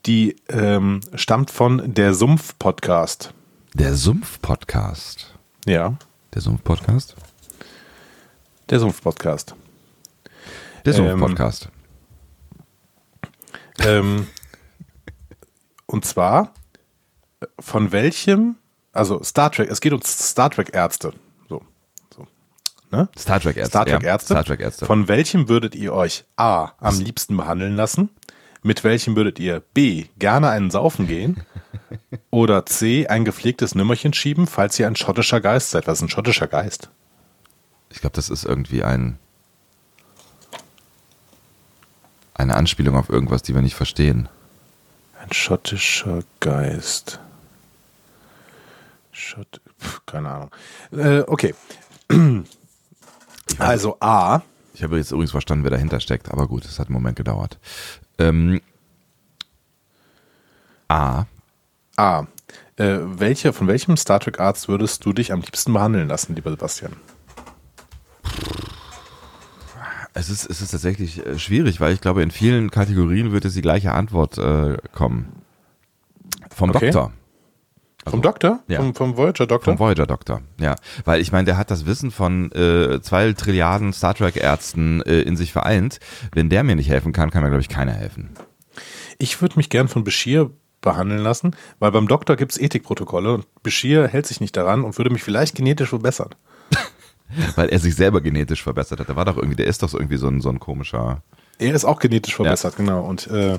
Die 0.06 0.36
ähm, 0.48 1.00
stammt 1.14 1.50
von 1.50 1.92
der 1.94 2.14
Sumpf-Podcast. 2.14 3.34
Der 3.74 3.94
Sumpf-Podcast. 3.94 5.34
Ja, 5.66 5.94
Der 6.34 6.40
Sumpf-Podcast? 6.40 7.16
der 8.70 8.80
Sumpf-Podcast. 8.80 9.54
Der 10.86 10.94
Ähm, 10.94 11.10
Sumpf-Podcast. 11.10 11.66
ähm, 11.66 11.70
und 15.86 16.04
zwar 16.04 16.52
von 17.60 17.92
welchem, 17.92 18.56
also 18.92 19.22
Star 19.22 19.52
Trek, 19.52 19.70
es 19.70 19.80
geht 19.80 19.92
um 19.92 20.00
Star 20.02 20.50
Trek 20.50 20.74
Ärzte. 20.74 21.12
So, 21.48 21.62
so. 22.14 22.26
Ne? 22.90 23.08
Star 23.18 23.40
Trek 23.40 23.56
Ärzte. 23.56 23.70
Star 23.70 23.86
Trek 23.86 24.02
ja. 24.02 24.08
Ärzte. 24.08 24.34
Star 24.34 24.44
Trek 24.44 24.60
Ärzte. 24.60 24.86
Von 24.86 25.08
welchem 25.08 25.48
würdet 25.48 25.74
ihr 25.74 25.92
euch 25.92 26.24
A 26.36 26.72
am 26.78 26.98
liebsten 26.98 27.36
behandeln 27.36 27.76
lassen? 27.76 28.10
Mit 28.62 28.82
welchem 28.82 29.14
würdet 29.14 29.38
ihr 29.38 29.62
B 29.74 30.06
gerne 30.18 30.48
einen 30.48 30.70
Saufen 30.70 31.06
gehen? 31.06 31.44
Oder 32.30 32.66
C 32.66 33.06
ein 33.06 33.24
gepflegtes 33.24 33.74
Nümmerchen 33.74 34.12
schieben, 34.12 34.46
falls 34.46 34.78
ihr 34.78 34.86
ein 34.86 34.96
schottischer 34.96 35.40
Geist 35.40 35.70
seid? 35.70 35.86
Was 35.86 35.98
ist 35.98 36.02
ein 36.02 36.08
schottischer 36.08 36.48
Geist? 36.48 36.90
ich 37.96 38.00
glaube, 38.00 38.14
das 38.14 38.30
ist 38.30 38.44
irgendwie 38.44 38.82
ein 38.82 39.18
eine 42.36 42.54
Anspielung 42.54 42.96
auf 42.96 43.08
irgendwas, 43.08 43.42
die 43.42 43.54
wir 43.54 43.62
nicht 43.62 43.74
verstehen. 43.74 44.28
Ein 45.20 45.32
schottischer 45.32 46.20
Geist. 46.40 47.20
Schott, 49.10 49.60
pf, 49.80 50.00
keine 50.06 50.30
Ahnung. 50.30 50.50
Äh, 50.92 51.20
okay. 51.20 51.54
Also 53.58 53.96
A. 54.00 54.42
Ich 54.74 54.82
habe 54.82 54.98
jetzt 54.98 55.10
übrigens 55.10 55.30
verstanden, 55.30 55.64
wer 55.64 55.70
dahinter 55.70 56.00
steckt, 56.00 56.30
aber 56.30 56.46
gut, 56.46 56.64
es 56.66 56.78
hat 56.78 56.88
einen 56.88 56.94
Moment 56.94 57.16
gedauert. 57.16 57.58
Ähm, 58.18 58.60
A. 60.88 61.24
A. 61.96 62.26
Äh, 62.76 62.98
welche, 63.00 63.54
von 63.54 63.68
welchem 63.68 63.96
Star 63.96 64.20
Trek 64.20 64.38
Arzt 64.38 64.68
würdest 64.68 65.04
du 65.06 65.14
dich 65.14 65.32
am 65.32 65.40
liebsten 65.40 65.72
behandeln 65.72 66.08
lassen, 66.08 66.34
lieber 66.34 66.50
Sebastian? 66.50 66.92
Es 70.16 70.30
ist, 70.30 70.48
es 70.48 70.62
ist 70.62 70.70
tatsächlich 70.70 71.24
äh, 71.24 71.38
schwierig, 71.38 71.78
weil 71.80 71.92
ich 71.92 72.00
glaube, 72.00 72.22
in 72.22 72.30
vielen 72.30 72.70
Kategorien 72.70 73.32
wird 73.32 73.44
es 73.44 73.52
die 73.52 73.60
gleiche 73.60 73.92
Antwort 73.92 74.38
äh, 74.38 74.78
kommen. 74.92 75.42
Vom 76.50 76.70
Okay. 76.70 76.90
Doktor. 76.90 77.12
Vom 78.08 78.22
Doktor? 78.22 78.60
ja. 78.68 78.78
Vom, 78.80 78.94
vom 78.94 79.16
Voyager-Doktor? 79.16 79.72
Vom 79.72 79.78
Voyager-Doktor, 79.78 80.40
ja. 80.60 80.76
Weil 81.04 81.20
ich 81.20 81.32
meine, 81.32 81.44
der 81.44 81.56
hat 81.56 81.70
das 81.72 81.86
Wissen 81.86 82.10
von 82.12 82.52
äh, 82.52 83.00
zwei 83.02 83.32
Trilliarden 83.32 83.92
Star 83.92 84.14
Trek-Ärzten 84.14 85.02
äh, 85.02 85.22
in 85.22 85.36
sich 85.36 85.52
vereint. 85.52 85.98
Wenn 86.32 86.48
der 86.48 86.62
mir 86.62 86.76
nicht 86.76 86.88
helfen 86.88 87.12
kann, 87.12 87.30
kann 87.30 87.42
mir, 87.42 87.48
glaube 87.48 87.62
ich, 87.62 87.68
keiner 87.68 87.92
helfen. 87.92 88.30
Ich 89.18 89.42
würde 89.42 89.56
mich 89.56 89.70
gern 89.70 89.88
von 89.88 90.04
Bashir 90.04 90.50
behandeln 90.80 91.20
lassen, 91.20 91.56
weil 91.80 91.90
beim 91.90 92.06
Doktor 92.06 92.36
gibt 92.36 92.52
es 92.52 92.58
Ethikprotokolle 92.58 93.34
und 93.34 93.62
Bashir 93.62 94.06
hält 94.06 94.26
sich 94.26 94.40
nicht 94.40 94.56
daran 94.56 94.84
und 94.84 94.96
würde 94.98 95.10
mich 95.10 95.24
vielleicht 95.24 95.56
genetisch 95.56 95.88
verbessern. 95.88 96.30
Weil 97.56 97.68
er 97.68 97.78
sich 97.78 97.94
selber 97.96 98.20
genetisch 98.20 98.62
verbessert 98.62 99.00
hat. 99.00 99.08
Der 99.08 99.16
war 99.16 99.24
doch 99.24 99.36
irgendwie, 99.36 99.56
der 99.56 99.66
ist 99.66 99.82
doch 99.82 99.88
so 99.88 99.98
irgendwie 99.98 100.16
so 100.16 100.28
ein, 100.28 100.40
so 100.40 100.48
ein 100.48 100.60
komischer. 100.60 101.22
Er 101.58 101.74
ist 101.74 101.84
auch 101.84 101.98
genetisch 101.98 102.34
verbessert, 102.36 102.76
genau. 102.76 103.04
Und 103.04 103.26
äh, 103.28 103.58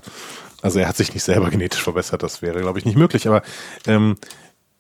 also 0.62 0.80
er 0.80 0.88
hat 0.88 0.98
sich 0.98 1.14
nicht 1.14 1.24
selber 1.24 1.50
genetisch 1.50 1.82
verbessert, 1.82 2.24
das 2.24 2.42
wäre, 2.42 2.62
glaube 2.62 2.80
ich, 2.80 2.86
nicht 2.86 2.98
möglich, 2.98 3.28
aber 3.28 3.42
ähm, 3.86 4.16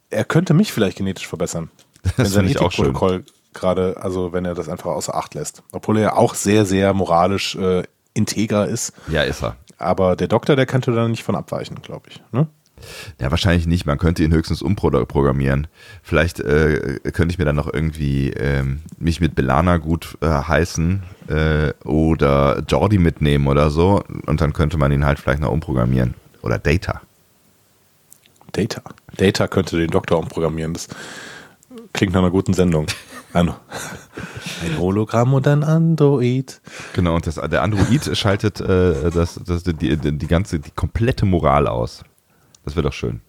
er 0.09 0.23
könnte 0.23 0.53
mich 0.53 0.71
vielleicht 0.71 0.97
genetisch 0.97 1.27
verbessern. 1.27 1.69
wenn 2.15 2.25
sein. 2.25 2.45
Ethikprotokoll 2.45 3.25
gerade, 3.57 3.97
also 3.97 4.33
wenn 4.33 4.45
er 4.45 4.53
das 4.55 4.69
einfach 4.69 4.91
außer 4.91 5.15
Acht 5.15 5.33
lässt. 5.33 5.63
Obwohl 5.71 5.97
er 5.97 6.03
ja 6.03 6.13
auch 6.13 6.35
sehr, 6.35 6.65
sehr 6.65 6.93
moralisch 6.93 7.55
äh, 7.55 7.83
integer 8.13 8.67
ist. 8.67 8.93
Ja, 9.09 9.23
ist 9.23 9.43
er. 9.43 9.57
Aber 9.77 10.15
der 10.15 10.27
Doktor, 10.27 10.55
der 10.55 10.65
könnte 10.65 10.91
da 10.91 11.07
nicht 11.07 11.23
von 11.23 11.35
abweichen, 11.35 11.81
glaube 11.81 12.09
ich. 12.09 12.21
Ne? 12.31 12.47
Ja, 13.19 13.31
wahrscheinlich 13.31 13.67
nicht. 13.67 13.85
Man 13.85 13.97
könnte 13.97 14.23
ihn 14.23 14.33
höchstens 14.33 14.61
umprogrammieren. 14.61 15.67
Vielleicht 16.03 16.39
äh, 16.39 16.99
könnte 17.11 17.33
ich 17.33 17.37
mir 17.37 17.45
dann 17.45 17.55
noch 17.55 17.71
irgendwie 17.71 18.29
ähm, 18.31 18.81
mich 18.97 19.19
mit 19.19 19.35
Belana 19.35 19.77
gut 19.77 20.17
äh, 20.21 20.27
heißen 20.27 21.03
äh, 21.27 21.73
oder 21.83 22.63
Jordi 22.67 22.97
mitnehmen 22.97 23.47
oder 23.47 23.69
so. 23.69 24.03
Und 24.25 24.41
dann 24.41 24.53
könnte 24.53 24.77
man 24.77 24.91
ihn 24.91 25.05
halt 25.05 25.19
vielleicht 25.19 25.41
noch 25.41 25.51
umprogrammieren. 25.51 26.13
Oder 26.41 26.59
Data. 26.59 27.01
Data. 28.51 28.81
Data 29.17 29.47
könnte 29.47 29.77
den 29.77 29.89
Doktor 29.89 30.19
umprogrammieren. 30.19 30.73
Das 30.73 30.87
klingt 31.93 32.13
nach 32.13 32.21
einer 32.21 32.31
guten 32.31 32.53
Sendung. 32.53 32.87
Ein, 33.33 33.49
ein 34.63 34.77
Hologramm 34.79 35.33
und 35.33 35.47
ein 35.47 35.63
Android. 35.63 36.61
Genau, 36.93 37.15
und 37.15 37.27
das, 37.27 37.35
der 37.35 37.61
Android 37.61 38.17
schaltet 38.17 38.61
äh, 38.61 39.09
das, 39.11 39.39
das, 39.45 39.63
die, 39.63 39.97
die 39.97 40.27
ganze, 40.27 40.59
die 40.59 40.71
komplette 40.71 41.25
Moral 41.25 41.67
aus. 41.67 42.03
Das 42.67 42.75
wäre 42.75 42.83
doch 42.83 42.93
schön. 42.93 43.21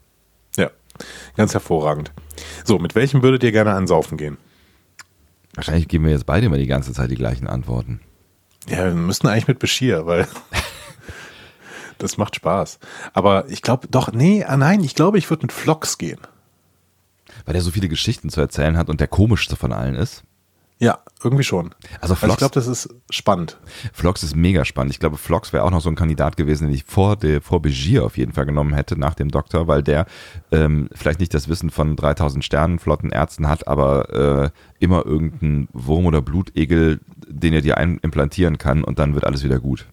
Ja, 0.57 0.72
ganz 1.37 1.55
hervorragend. 1.55 2.11
So, 2.64 2.81
mit 2.81 2.96
welchem 2.96 3.22
würdet 3.22 3.44
ihr 3.44 3.53
gerne 3.53 3.72
ansaufen 3.72 4.18
gehen? 4.18 4.37
Wahrscheinlich 5.55 5.87
geben 5.87 6.07
wir 6.07 6.11
jetzt 6.11 6.27
beide 6.27 6.46
immer 6.46 6.59
die 6.59 6.66
ganze 6.66 6.92
Zeit 6.92 7.12
die 7.12 7.14
gleichen 7.14 7.46
Antworten. 7.46 8.01
Ja, 8.68 8.87
wir 8.87 8.94
müssten 8.94 9.29
eigentlich 9.29 9.46
mit 9.46 9.61
Beschir, 9.61 10.07
weil 10.07 10.27
das 11.98 12.16
macht 12.16 12.35
Spaß. 12.35 12.81
Aber 13.12 13.48
ich 13.48 13.62
glaube, 13.62 13.87
doch, 13.87 14.11
nee, 14.11 14.42
ah, 14.42 14.57
nein, 14.57 14.83
ich 14.83 14.96
glaube, 14.96 15.18
ich 15.18 15.31
würde 15.31 15.44
mit 15.44 15.53
Vlogs 15.53 15.98
gehen. 15.98 16.18
Weil 17.44 17.55
er 17.55 17.62
so 17.62 17.70
viele 17.70 17.88
Geschichten 17.88 18.31
zu 18.31 18.40
erzählen 18.40 18.77
hat 18.77 18.90
und 18.90 18.98
der 18.98 19.07
komischste 19.07 19.55
von 19.55 19.72
allen 19.72 19.94
ist. 19.94 20.24
Ja, 20.81 21.01
irgendwie 21.25 21.43
schon. 21.43 21.75
Also, 22.01 22.14
also 22.14 22.29
ich 22.29 22.37
glaube, 22.37 22.55
das 22.55 22.69
ist 22.69 22.88
spannend. 23.11 23.59
Vlogs 23.93 24.23
ist 24.23 24.37
mega 24.37 24.64
spannend. 24.64 24.93
Ich 24.93 25.01
glaube, 25.01 25.17
Vlogs 25.17 25.53
wäre 25.53 25.64
auch 25.64 25.73
noch 25.73 25.81
so 25.81 25.88
ein 25.88 25.97
Kandidat 25.97 26.37
gewesen, 26.37 26.69
den 26.69 26.75
ich 26.75 26.85
vor, 26.85 27.17
der, 27.17 27.43
vor 27.43 27.61
Begier 27.61 28.05
auf 28.05 28.17
jeden 28.17 28.33
Fall 28.33 28.47
genommen 28.47 28.73
hätte, 28.75 28.97
nach 28.97 29.14
dem 29.14 29.29
Doktor, 29.29 29.67
weil 29.67 29.83
der 29.83 30.07
ähm, 30.53 30.88
vielleicht 30.95 31.19
nicht 31.19 31.35
das 31.35 31.49
Wissen 31.49 31.71
von 31.71 31.97
3000 31.97 32.45
Sternen 32.45 32.79
Flottenärzten 32.79 33.49
hat, 33.49 33.67
aber 33.67 34.45
äh, 34.45 34.51
immer 34.79 35.05
irgendeinen 35.05 35.69
Wurm 35.73 36.07
oder 36.07 36.23
Blutegel, 36.23 37.01
den 37.27 37.55
er 37.55 37.61
dir 37.61 37.77
implantieren 37.77 38.57
kann 38.59 38.85
und 38.85 39.01
dann 39.01 39.14
wird 39.14 39.25
alles 39.25 39.43
wieder 39.43 39.59
gut. 39.59 39.87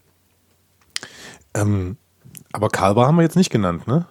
Ähm, 1.56 1.98
aber 2.54 2.69
Kalber 2.69 3.08
haben 3.08 3.15
wir 3.15 3.24
jetzt 3.24 3.38
nicht 3.38 3.50
genannt, 3.50 3.88
ne? 3.88 4.06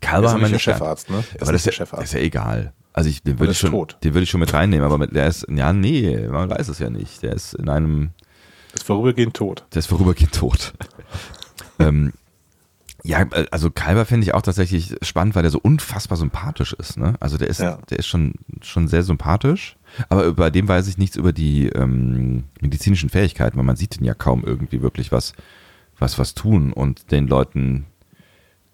Kalber 0.00 0.32
haben 0.32 0.40
wir 0.40 0.48
nicht. 0.48 0.62
Chefarzt, 0.62 1.10
ne? 1.10 1.24
aber 1.40 1.52
das 1.52 1.66
ist, 1.66 1.78
ja, 1.78 1.84
ist 2.00 2.12
ja 2.12 2.20
egal. 2.20 2.72
Also 2.92 3.10
ich, 3.10 3.22
den 3.22 3.38
würde 3.38 3.52
ich, 3.52 3.58
schon, 3.58 3.72
den 4.02 4.14
würde 4.14 4.24
ich 4.24 4.30
schon 4.30 4.40
mit 4.40 4.52
reinnehmen, 4.52 4.84
aber 4.84 4.98
mit, 4.98 5.14
der 5.14 5.28
ist, 5.28 5.46
ja, 5.48 5.72
nee, 5.72 6.26
man 6.28 6.50
weiß 6.50 6.68
es 6.68 6.78
ja 6.78 6.90
nicht. 6.90 7.22
Der 7.22 7.32
ist 7.32 7.54
in 7.54 7.68
einem. 7.68 8.10
Der 8.70 8.76
ist 8.76 8.86
vorübergehend 8.86 9.34
tot. 9.34 9.64
Der 9.72 9.80
ist 9.80 9.86
vorübergehend 9.86 10.34
tot. 10.34 10.74
ähm, 11.78 12.12
ja, 13.04 13.24
also 13.52 13.70
Kalber 13.70 14.04
finde 14.04 14.24
ich 14.24 14.34
auch 14.34 14.42
tatsächlich 14.42 14.96
spannend, 15.02 15.34
weil 15.36 15.42
der 15.42 15.50
so 15.50 15.60
unfassbar 15.60 16.18
sympathisch 16.18 16.72
ist. 16.72 16.98
Ne? 16.98 17.14
Also 17.20 17.38
der 17.38 17.48
ist, 17.48 17.60
ja. 17.60 17.78
der 17.88 18.00
ist 18.00 18.06
schon, 18.06 18.34
schon 18.60 18.88
sehr 18.88 19.02
sympathisch, 19.02 19.76
aber 20.08 20.32
bei 20.32 20.50
dem 20.50 20.66
weiß 20.66 20.88
ich 20.88 20.98
nichts 20.98 21.16
über 21.16 21.32
die 21.32 21.68
ähm, 21.68 22.44
medizinischen 22.60 23.08
Fähigkeiten, 23.08 23.56
weil 23.56 23.64
man 23.64 23.76
sieht 23.76 23.98
ihn 23.98 24.04
ja 24.04 24.14
kaum 24.14 24.44
irgendwie 24.44 24.82
wirklich 24.82 25.12
was, 25.12 25.32
was, 25.98 26.18
was 26.18 26.34
tun 26.34 26.72
und 26.72 27.12
den 27.12 27.28
Leuten 27.28 27.86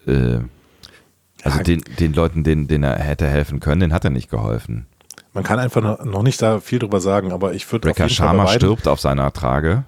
äh, 0.07 0.39
also 1.45 1.63
den, 1.63 1.83
den 1.99 2.13
Leuten, 2.13 2.43
denen, 2.43 2.67
denen 2.67 2.83
er 2.83 2.99
hätte 2.99 3.27
helfen 3.27 3.59
können, 3.59 3.81
den 3.81 3.93
hat 3.93 4.03
er 4.03 4.09
nicht 4.09 4.29
geholfen. 4.29 4.87
Man 5.33 5.43
kann 5.43 5.59
einfach 5.59 6.05
noch 6.05 6.23
nicht 6.23 6.41
da 6.41 6.59
viel 6.59 6.79
drüber 6.79 7.01
sagen, 7.01 7.31
aber 7.31 7.53
ich 7.53 7.69
würde 7.71 7.89
auf 7.91 7.97
jeden 7.97 8.09
Sharma 8.09 8.45
Fall 8.45 8.55
stirbt 8.55 8.87
auf 8.87 9.01
seiner 9.01 9.31
Trage. 9.33 9.83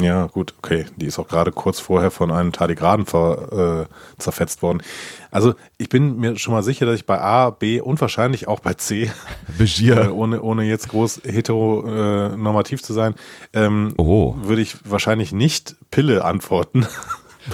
Ja, 0.00 0.26
gut, 0.26 0.54
okay. 0.58 0.86
Die 0.96 1.06
ist 1.06 1.18
auch 1.18 1.28
gerade 1.28 1.52
kurz 1.52 1.78
vorher 1.78 2.10
von 2.10 2.30
einem 2.30 2.52
Tardigraden 2.52 3.06
ver, 3.06 3.86
äh, 3.88 4.20
zerfetzt 4.20 4.62
worden. 4.62 4.82
Also 5.30 5.54
ich 5.76 5.88
bin 5.88 6.18
mir 6.18 6.38
schon 6.38 6.54
mal 6.54 6.62
sicher, 6.62 6.86
dass 6.86 6.96
ich 6.96 7.06
bei 7.06 7.20
A, 7.20 7.50
B 7.50 7.80
und 7.80 8.00
wahrscheinlich 8.00 8.48
auch 8.48 8.60
bei 8.60 8.74
C, 8.74 9.10
äh, 9.58 10.08
ohne, 10.08 10.42
ohne 10.42 10.64
jetzt 10.64 10.88
groß 10.88 11.22
heteronormativ 11.24 12.82
zu 12.82 12.92
sein, 12.92 13.14
ähm, 13.52 13.94
oh. 13.96 14.34
würde 14.42 14.62
ich 14.62 14.76
wahrscheinlich 14.84 15.32
nicht 15.32 15.76
Pille 15.90 16.24
antworten. 16.24 16.86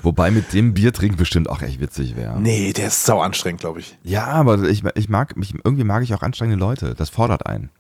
Wobei 0.03 0.31
mit 0.31 0.53
dem 0.53 0.75
Bier 0.75 0.93
trinken 0.93 1.17
bestimmt 1.17 1.49
auch 1.49 1.63
echt 1.63 1.81
witzig 1.81 2.17
wäre. 2.17 2.41
Nee, 2.41 2.73
der 2.73 2.89
ist 2.89 3.05
sau 3.05 3.21
anstrengend, 3.21 3.61
glaube 3.61 3.81
ich. 3.81 3.97
Ja, 4.03 4.27
aber 4.27 4.63
ich, 4.69 4.85
ich 4.95 5.09
mag, 5.09 5.37
mich, 5.37 5.55
irgendwie 5.65 5.85
mag 5.85 6.03
ich 6.03 6.15
auch 6.15 6.23
anstrengende 6.23 6.59
Leute. 6.59 6.95
Das 6.95 7.11
fordert 7.11 7.47
einen. 7.47 7.71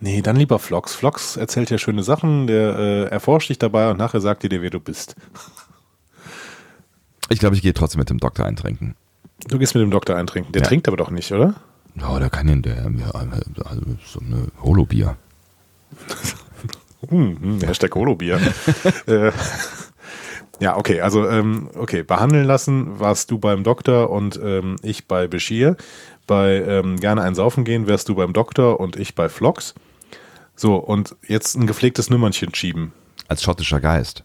Nee, 0.00 0.22
dann 0.22 0.36
lieber 0.36 0.58
Vlogs. 0.58 0.94
Vlogs 0.94 1.36
erzählt 1.36 1.70
ja 1.70 1.78
schöne 1.78 2.02
Sachen, 2.02 2.46
der 2.46 2.78
äh, 2.78 3.04
erforscht 3.04 3.48
dich 3.48 3.58
dabei 3.58 3.90
und 3.90 3.98
nachher 3.98 4.20
sagt 4.20 4.42
dir, 4.42 4.62
wer 4.62 4.70
du 4.70 4.80
bist. 4.80 5.16
Ich 7.30 7.38
glaube, 7.38 7.56
ich 7.56 7.62
gehe 7.62 7.72
trotzdem 7.72 8.00
mit 8.00 8.10
dem 8.10 8.18
Doktor 8.18 8.44
eintrinken. 8.44 8.96
Du 9.48 9.58
gehst 9.58 9.74
mit 9.74 9.80
dem 9.80 9.90
Doktor 9.90 10.14
eintrinken. 10.14 10.52
Der 10.52 10.60
ja. 10.60 10.68
trinkt 10.68 10.86
aber 10.88 10.98
doch 10.98 11.10
nicht, 11.10 11.32
oder? 11.32 11.54
Ja, 11.98 12.18
der 12.18 12.28
kann 12.28 12.48
ja, 12.48 12.56
der, 12.56 12.86
also 13.64 13.82
so 14.04 14.20
eine 14.20 14.48
Holo-Bier. 14.62 15.16
hm, 17.08 17.38
hm 17.40 17.60
Hashtag 17.62 17.94
Holo-Bier. 17.94 18.38
äh, 19.06 19.32
ja, 20.60 20.76
okay, 20.76 21.00
also 21.00 21.28
ähm, 21.28 21.70
okay, 21.74 22.02
behandeln 22.02 22.46
lassen 22.46 22.98
warst 23.00 23.30
du 23.30 23.38
beim 23.38 23.64
Doktor 23.64 24.10
und 24.10 24.38
ähm, 24.42 24.76
ich 24.82 25.06
bei 25.06 25.26
Beschir. 25.26 25.76
Bei 26.26 26.62
ähm, 26.66 26.98
gerne 26.98 27.22
ein 27.22 27.34
Saufen 27.34 27.64
gehen 27.64 27.86
wärst 27.86 28.08
du 28.08 28.14
beim 28.14 28.32
Doktor 28.32 28.80
und 28.80 28.96
ich 28.96 29.14
bei 29.14 29.28
Flox. 29.28 29.74
So, 30.56 30.76
und 30.76 31.16
jetzt 31.26 31.56
ein 31.56 31.66
gepflegtes 31.66 32.10
Nümmernchen 32.10 32.54
schieben. 32.54 32.92
Als 33.28 33.42
schottischer 33.42 33.80
Geist. 33.80 34.24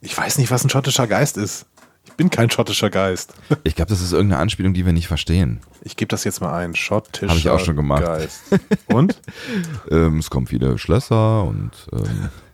Ich 0.00 0.16
weiß 0.16 0.38
nicht, 0.38 0.50
was 0.50 0.64
ein 0.64 0.70
schottischer 0.70 1.06
Geist 1.06 1.36
ist. 1.36 1.66
Ich 2.04 2.12
bin 2.12 2.30
kein 2.30 2.50
schottischer 2.50 2.90
Geist. 2.90 3.34
Ich 3.64 3.74
glaube, 3.74 3.88
das 3.88 4.00
ist 4.00 4.12
irgendeine 4.12 4.40
Anspielung, 4.40 4.74
die 4.74 4.86
wir 4.86 4.92
nicht 4.92 5.08
verstehen. 5.08 5.60
Ich 5.82 5.96
gebe 5.96 6.08
das 6.08 6.24
jetzt 6.24 6.40
mal 6.40 6.54
ein. 6.54 6.74
Schottischer 6.74 7.28
Habe 7.28 7.38
ich 7.38 7.48
auch 7.48 7.58
schon 7.58 7.76
gemacht. 7.76 8.04
Geist. 8.04 8.42
Und? 8.86 9.20
ähm, 9.90 10.18
es 10.18 10.30
kommen 10.30 10.46
viele 10.46 10.78
Schlösser 10.78 11.44
und 11.44 11.72
ähm, 11.92 12.28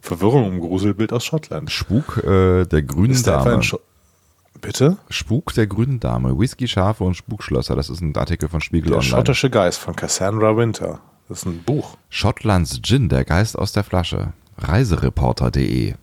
Verwirrung 0.00 0.52
im 0.52 0.60
Gruselbild 0.60 1.12
aus 1.12 1.24
Schottland. 1.24 1.70
Spuk 1.70 2.18
äh, 2.18 2.64
der 2.64 2.82
grünen 2.82 3.12
ist 3.12 3.26
Dame. 3.26 3.60
Bitte? 4.60 4.98
Spuk 5.10 5.54
der 5.54 5.66
grünen 5.66 5.98
Dame. 5.98 6.38
Whisky, 6.38 6.68
Schafe 6.68 7.04
und 7.04 7.14
Spukschlösser. 7.14 7.74
Das 7.74 7.90
ist 7.90 8.00
ein 8.00 8.14
Artikel 8.16 8.48
von 8.48 8.60
Spiegel 8.60 8.90
der 8.90 8.98
Online. 8.98 9.10
Der 9.10 9.16
schottische 9.16 9.50
Geist 9.50 9.78
von 9.78 9.96
Cassandra 9.96 10.56
Winter. 10.56 11.00
Das 11.28 11.38
ist 11.38 11.46
ein 11.46 11.62
Buch. 11.62 11.96
Schottlands 12.10 12.80
Gin, 12.82 13.08
der 13.08 13.24
Geist 13.24 13.58
aus 13.58 13.72
der 13.72 13.84
Flasche. 13.84 14.32
Reisereporter.de. 14.58 15.94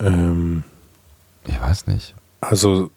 Ähm, 0.00 0.64
ich 1.46 1.60
weiß 1.60 1.86
nicht. 1.86 2.14
Also, 2.40 2.90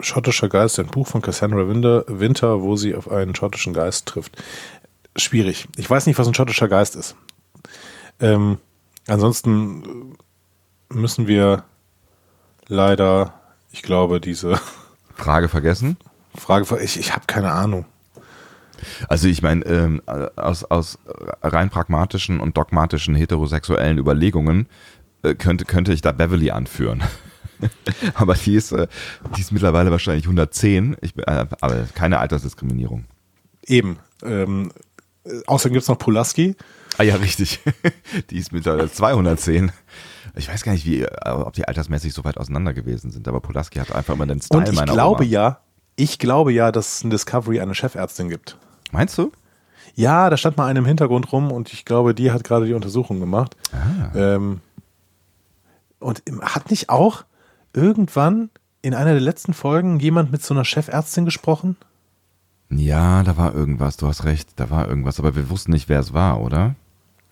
Schottischer 0.00 0.48
Geist, 0.48 0.78
ein 0.78 0.86
Buch 0.86 1.08
von 1.08 1.22
Cassandra 1.22 1.68
Winter, 1.68 2.04
Winter, 2.06 2.62
wo 2.62 2.76
sie 2.76 2.94
auf 2.94 3.10
einen 3.10 3.34
schottischen 3.34 3.72
Geist 3.72 4.06
trifft. 4.06 4.40
Schwierig. 5.18 5.68
Ich 5.76 5.88
weiß 5.88 6.06
nicht, 6.06 6.18
was 6.18 6.28
ein 6.28 6.34
schottischer 6.34 6.68
Geist 6.68 6.96
ist. 6.96 7.16
Ähm, 8.20 8.58
ansonsten 9.06 10.16
müssen 10.88 11.26
wir 11.26 11.64
leider, 12.66 13.34
ich 13.72 13.82
glaube, 13.82 14.20
diese 14.20 14.60
Frage 15.14 15.48
vergessen. 15.48 15.96
Frage, 16.34 16.78
ich, 16.80 16.98
ich 16.98 17.12
habe 17.14 17.24
keine 17.26 17.52
Ahnung. 17.52 17.84
Also 19.08 19.26
ich 19.26 19.42
meine, 19.42 19.64
ähm, 19.64 20.02
aus, 20.36 20.64
aus 20.64 20.98
rein 21.42 21.68
pragmatischen 21.70 22.38
und 22.38 22.56
dogmatischen 22.56 23.14
heterosexuellen 23.16 23.98
Überlegungen 23.98 24.68
äh, 25.22 25.34
könnte, 25.34 25.64
könnte 25.64 25.92
ich 25.92 26.00
da 26.00 26.12
Beverly 26.12 26.50
anführen. 26.52 27.02
aber 28.14 28.34
die 28.34 28.54
ist, 28.54 28.70
äh, 28.70 28.86
die 29.36 29.40
ist 29.40 29.50
mittlerweile 29.50 29.90
wahrscheinlich 29.90 30.24
110, 30.26 30.96
ich, 31.00 31.16
äh, 31.18 31.46
aber 31.60 31.86
keine 31.94 32.20
Altersdiskriminierung. 32.20 33.04
Eben. 33.66 33.98
Ähm, 34.22 34.70
außerdem 35.46 35.74
gibt 35.74 35.82
es 35.82 35.88
noch 35.88 35.98
Pulaski. 35.98 36.56
Ah 36.98 37.02
ja, 37.02 37.16
richtig. 37.16 37.60
die 38.30 38.38
ist 38.38 38.52
mittlerweile 38.52 38.90
210. 38.90 39.72
Ich 40.34 40.48
weiß 40.48 40.62
gar 40.62 40.72
nicht, 40.72 40.84
wie, 40.86 41.06
ob 41.24 41.52
die 41.54 41.66
altersmäßig 41.66 42.12
so 42.12 42.24
weit 42.24 42.36
auseinander 42.36 42.74
gewesen 42.74 43.10
sind, 43.10 43.26
aber 43.28 43.40
Pulaski 43.40 43.78
hat 43.78 43.92
einfach 43.92 44.14
immer 44.14 44.26
den 44.26 44.40
Style 44.40 44.60
Und 44.60 44.68
ich 44.68 44.74
meiner 44.74 44.92
glaube 44.92 45.22
Oma. 45.22 45.30
ja, 45.30 45.60
ich 45.96 46.18
glaube 46.18 46.52
ja, 46.52 46.70
dass 46.70 46.96
es 46.96 47.02
in 47.02 47.10
Discovery 47.10 47.60
eine 47.60 47.74
Chefärztin 47.74 48.28
gibt. 48.28 48.56
Meinst 48.92 49.18
du? 49.18 49.32
Ja, 49.94 50.30
da 50.30 50.36
stand 50.36 50.56
mal 50.56 50.66
eine 50.66 50.78
im 50.78 50.84
Hintergrund 50.84 51.32
rum 51.32 51.50
und 51.50 51.72
ich 51.72 51.84
glaube, 51.84 52.14
die 52.14 52.30
hat 52.30 52.44
gerade 52.44 52.66
die 52.66 52.74
Untersuchung 52.74 53.18
gemacht. 53.20 53.56
Ah. 53.72 54.16
Ähm, 54.16 54.60
und 55.98 56.22
hat 56.42 56.70
nicht 56.70 56.88
auch 56.88 57.24
irgendwann 57.72 58.50
in 58.82 58.94
einer 58.94 59.12
der 59.12 59.20
letzten 59.20 59.54
Folgen 59.54 59.98
jemand 59.98 60.30
mit 60.30 60.42
so 60.42 60.54
einer 60.54 60.64
Chefärztin 60.64 61.24
gesprochen? 61.24 61.76
Ja, 62.70 63.22
da 63.22 63.36
war 63.36 63.54
irgendwas, 63.54 63.96
du 63.96 64.06
hast 64.06 64.24
recht, 64.24 64.50
da 64.56 64.70
war 64.70 64.88
irgendwas, 64.88 65.18
aber 65.18 65.34
wir 65.34 65.48
wussten 65.48 65.72
nicht, 65.72 65.88
wer 65.88 66.00
es 66.00 66.12
war, 66.12 66.40
oder? 66.40 66.74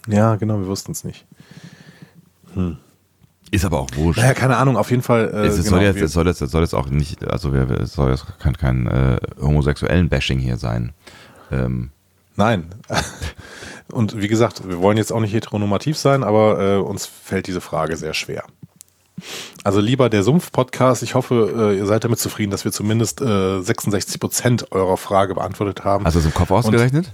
Ja, 0.07 0.37
genau, 0.37 0.59
wir 0.59 0.67
wussten 0.67 0.93
es 0.93 1.05
nicht. 1.05 1.27
Hm. 2.55 2.79
Ist 3.51 3.65
aber 3.65 3.81
auch 3.81 3.89
wurscht. 3.95 4.21
Naja, 4.21 4.35
keine 4.35 4.57
Ahnung, 4.57 4.77
auf 4.77 4.91
jeden 4.91 5.03
Fall. 5.03 5.31
Äh, 5.33 5.47
es, 5.47 5.57
genau, 5.57 5.77
soll 5.77 5.83
jetzt, 5.83 6.01
es, 6.01 6.13
soll 6.13 6.27
jetzt, 6.27 6.41
es 6.41 6.51
soll 6.51 6.63
jetzt 6.63 6.75
auch 6.75 6.89
nicht, 6.89 7.25
also 7.25 7.53
wir, 7.53 7.71
es 7.71 7.93
soll 7.93 8.11
jetzt 8.11 8.27
kein, 8.39 8.57
kein 8.57 8.87
äh, 8.87 9.19
homosexuellen 9.41 10.09
Bashing 10.09 10.39
hier 10.39 10.57
sein. 10.57 10.93
Ähm. 11.53 11.91
Nein. 12.35 12.75
Und 13.93 14.21
wie 14.21 14.29
gesagt, 14.29 14.69
wir 14.69 14.81
wollen 14.81 14.97
jetzt 14.97 15.13
auch 15.13 15.21
nicht 15.21 15.33
heteronormativ 15.33 15.97
sein, 15.97 16.25
aber 16.25 16.61
äh, 16.61 16.77
uns 16.79 17.07
fällt 17.07 17.47
diese 17.47 17.61
Frage 17.61 17.97
sehr 17.97 18.15
schwer. 18.15 18.45
Also 19.65 19.81
lieber 19.81 20.09
der 20.11 20.23
Sumpf-Podcast. 20.23 21.03
Ich 21.03 21.15
hoffe, 21.15 21.73
äh, 21.73 21.79
ihr 21.79 21.87
seid 21.87 22.05
damit 22.05 22.19
zufrieden, 22.19 22.51
dass 22.51 22.65
wir 22.65 22.73
zumindest 22.73 23.21
äh, 23.21 23.61
66 23.61 24.21
Prozent 24.21 24.73
eurer 24.73 24.97
Frage 24.97 25.35
beantwortet 25.35 25.85
haben. 25.85 26.05
Du 26.05 26.19
es 26.19 26.25
im 26.25 26.35
Kopf 26.35 26.51
ausgerechnet? 26.51 27.13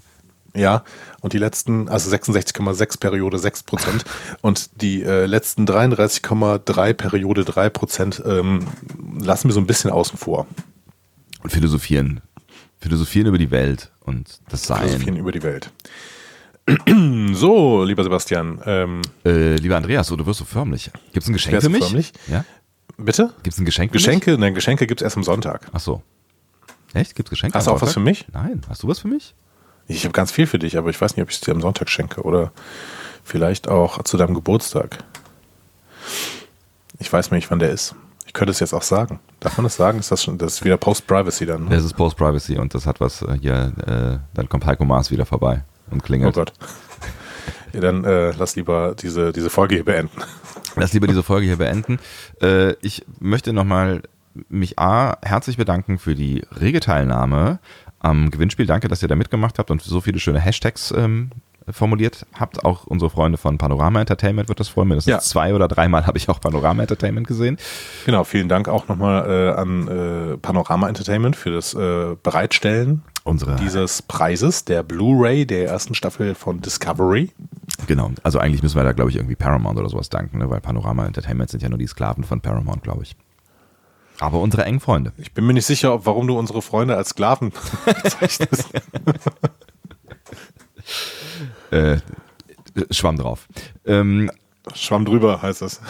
Ja, 0.55 0.85
und 1.21 1.33
die 1.33 1.39
letzten, 1.39 1.89
also 1.89 2.15
66,6 2.15 3.01
Periode 3.01 3.39
6 3.39 3.63
Prozent 3.63 4.05
und 4.43 4.83
die 4.83 5.03
äh, 5.03 5.25
letzten 5.25 5.65
33,3 5.65 6.93
Periode 6.93 7.45
3 7.45 7.71
Prozent 7.71 8.23
ähm, 8.27 8.67
lassen 9.19 9.49
wir 9.49 9.55
so 9.55 9.61
ein 9.61 9.67
bisschen 9.67 9.91
außen 9.91 10.19
vor. 10.19 10.47
Und 11.43 11.51
philosophieren. 11.51 12.21
Philosophieren 12.81 13.29
über 13.29 13.39
die 13.39 13.51
Welt 13.51 13.93
und 14.01 14.41
das 14.51 14.65
Sein. 14.65 14.81
Philosophieren 14.81 15.17
über 15.17 15.33
die 15.33 15.43
Welt. 15.43 15.71
So, 17.33 17.85
lieber 17.85 18.03
Sebastian. 18.05 18.61
Ähm, 18.65 19.03
Äh, 19.25 19.57
lieber 19.57 19.77
Andreas, 19.77 20.07
so, 20.07 20.17
du 20.17 20.27
wirst 20.27 20.39
so 20.39 20.45
förmlich. 20.45 20.91
Gibt 21.13 21.25
es 21.25 21.29
ein 21.29 21.33
Geschenk 21.33 21.63
für 21.63 21.69
mich? 21.69 21.85
förmlich? 21.85 22.13
Ja? 22.29 22.45
bitte? 22.97 23.33
Gibt 23.43 23.55
es 23.55 23.61
ein 23.61 23.65
Geschenk 23.65 23.91
für 23.91 23.99
Geschenke? 23.99 24.39
Nein, 24.39 24.55
Geschenke 24.55 24.87
gibt's 24.87 25.03
erst 25.03 25.17
am 25.17 25.25
Sonntag. 25.25 25.69
Ach 25.73 25.81
so. 25.81 26.03
Echt? 26.95 27.15
Gibt 27.15 27.29
es 27.29 27.31
Geschenke? 27.31 27.57
Hast 27.57 27.67
du 27.67 27.71
auch 27.71 27.75
was 27.75 27.81
Sonntag? 27.81 27.95
für 27.95 28.01
mich? 28.01 28.27
Nein. 28.33 28.61
Hast 28.69 28.83
du 28.83 28.89
was 28.89 29.01
für 29.01 29.09
mich? 29.09 29.35
Ich 29.89 30.05
habe 30.05 30.13
ganz 30.13 30.31
viel 30.31 30.47
für 30.47 30.59
dich, 30.59 30.77
aber 30.79 30.91
ich 30.91 31.01
weiß 31.01 31.17
nicht, 31.17 31.23
ob 31.23 31.31
ich 31.31 31.37
es 31.37 31.41
dir 31.41 31.53
am 31.53 31.61
Sonntag 31.61 31.89
schenke 31.89 32.23
oder 32.23 32.53
vielleicht 33.25 33.69
auch 33.69 34.03
zu 34.05 34.17
deinem 34.17 34.35
Geburtstag. 34.35 34.99
Ich 36.99 37.13
weiß 37.13 37.31
nicht, 37.33 37.51
wann 37.51 37.59
der 37.59 37.71
ist. 37.71 37.95
Ich 38.27 38.33
könnte 38.33 38.53
es 38.53 38.61
jetzt 38.61 38.73
auch 38.73 38.83
sagen. 38.83 39.19
Darf 39.41 39.57
man 39.57 39.65
das 39.65 39.77
sagen? 39.77 39.99
Ist 39.99 40.13
das 40.13 40.23
schon, 40.23 40.39
das 40.39 40.55
ist 40.55 40.65
wieder 40.65 40.77
Post-Privacy 40.77 41.47
dann. 41.47 41.65
Ne? 41.65 41.71
Das 41.71 41.85
ist 41.85 41.95
Post-Privacy 41.95 42.59
und 42.59 42.75
das 42.75 42.87
hat 42.87 43.01
was 43.01 43.23
äh, 43.23 43.37
hier, 43.41 43.73
äh, 43.87 44.19
dann 44.35 44.49
kommt 44.49 44.65
Heiko 44.65 44.85
Maas 44.85 45.11
wieder 45.11 45.27
vorbei 45.27 45.65
und 45.93 46.01
Oh 46.03 46.05
klingelt. 46.07 46.35
Gott. 46.35 46.53
Ja, 47.73 47.81
dann 47.81 48.05
äh, 48.05 48.33
lass 48.39 48.55
lieber 48.57 48.95
diese, 49.01 49.33
diese 49.33 49.49
Folge 49.51 49.77
hier 49.77 49.85
beenden. 49.85 50.21
Lass 50.77 50.93
lieber 50.93 51.07
diese 51.07 51.23
Folge 51.23 51.47
hier 51.47 51.57
beenden. 51.57 51.99
Äh, 52.43 52.73
ich 52.83 53.05
möchte 53.19 53.53
nochmal 53.53 54.03
mich 54.49 54.79
A, 54.79 55.17
herzlich 55.23 55.57
bedanken 55.57 55.99
für 55.99 56.15
die 56.15 56.45
rege 56.61 56.81
Teilnahme 56.81 57.59
am 57.99 58.31
Gewinnspiel. 58.31 58.67
Danke, 58.67 58.89
dass 58.89 59.03
ihr 59.03 59.09
da 59.09 59.15
mitgemacht 59.17 59.59
habt 59.59 59.71
und 59.71 59.81
so 59.83 60.01
viele 60.01 60.19
schöne 60.19 60.39
Hashtags 60.41 60.93
ähm, 60.97 61.31
formuliert 61.71 62.27
habt. 62.39 62.65
Auch 62.65 62.85
unsere 62.87 63.11
Freunde 63.11 63.39
von 63.39 63.57
Panorama 63.59 64.01
Entertainment 64.01 64.49
wird 64.49 64.61
das 64.61 64.69
freuen. 64.69 64.89
Mindestens 64.89 65.11
Ja. 65.11 65.19
zwei 65.21 65.55
oder 65.55 65.69
dreimal 65.69 66.07
habe 66.07 66.19
ich 66.19 66.29
auch 66.29 66.41
Panorama 66.41 66.83
Entertainment 66.83 67.27
gesehen. 67.27 67.57
Genau, 68.05 68.25
vielen 68.25 68.49
Dank 68.49 68.69
auch 68.69 68.89
nochmal 68.89 69.31
äh, 69.31 69.61
an 69.61 69.89
äh, 69.89 70.37
Panorama 70.39 70.89
Entertainment 70.89 71.37
für 71.37 71.51
das 71.51 71.73
äh, 71.75 72.17
Bereitstellen 72.23 73.03
Unsere, 73.25 73.57
dieses 73.57 74.03
Preises, 74.03 74.65
der 74.65 74.83
Blu-ray 74.83 75.47
der 75.47 75.69
ersten 75.69 75.95
Staffel 75.95 76.35
von 76.35 76.61
Discovery. 76.61 77.31
genau. 77.87 78.11
Also 78.23 78.39
eigentlich 78.41 78.63
müssen 78.63 78.77
wir 78.77 78.83
da, 78.83 78.93
glaube 78.93 79.11
ich, 79.11 79.17
irgendwie 79.17 79.37
Paramount 79.37 79.79
oder 79.79 79.89
sowas 79.89 80.09
danken, 80.09 80.39
ne? 80.39 80.51
weil 80.51 80.61
Panorama 80.61 81.07
Entertainment 81.07 81.49
sind 81.51 81.63
ja 81.63 81.69
nur 81.69 81.79
die 81.79 81.87
Sklaven 81.87 82.25
von 82.25 82.41
Paramount, 82.41 82.83
glaube 82.83 83.05
ich. 83.05 83.15
Aber 84.19 84.41
unsere 84.41 84.65
engen 84.65 84.81
Freunde. 84.81 85.13
Ich 85.17 85.33
bin 85.33 85.47
mir 85.47 85.53
nicht 85.53 85.67
sicher, 85.67 86.05
warum 86.05 86.27
du 86.27 86.39
unsere 86.39 86.63
Freunde 86.63 86.97
als 86.97 87.11
Sklaven 87.11 87.53
bezeichnest. 88.03 88.69
Äh, 91.71 91.99
Schwamm 92.91 93.17
drauf. 93.17 93.47
Ähm, 93.87 94.31
Schwamm 94.75 95.05
drüber 95.05 95.41
heißt 95.41 95.63
das. 95.63 95.81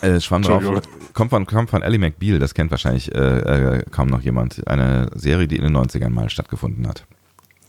Äh, 0.00 0.20
Schwamm 0.20 0.42
drauf. 0.42 0.62
Kommt 1.12 1.30
von, 1.30 1.46
kommt 1.46 1.70
von 1.70 1.82
Ellie 1.82 1.98
McBeal, 1.98 2.38
das 2.38 2.54
kennt 2.54 2.70
wahrscheinlich 2.70 3.12
äh, 3.14 3.18
äh, 3.78 3.82
kaum 3.90 4.08
noch 4.08 4.20
jemand. 4.20 4.66
Eine 4.68 5.10
Serie, 5.14 5.48
die 5.48 5.56
in 5.56 5.64
den 5.64 5.76
90ern 5.76 6.10
mal 6.10 6.30
stattgefunden 6.30 6.86
hat. 6.86 7.04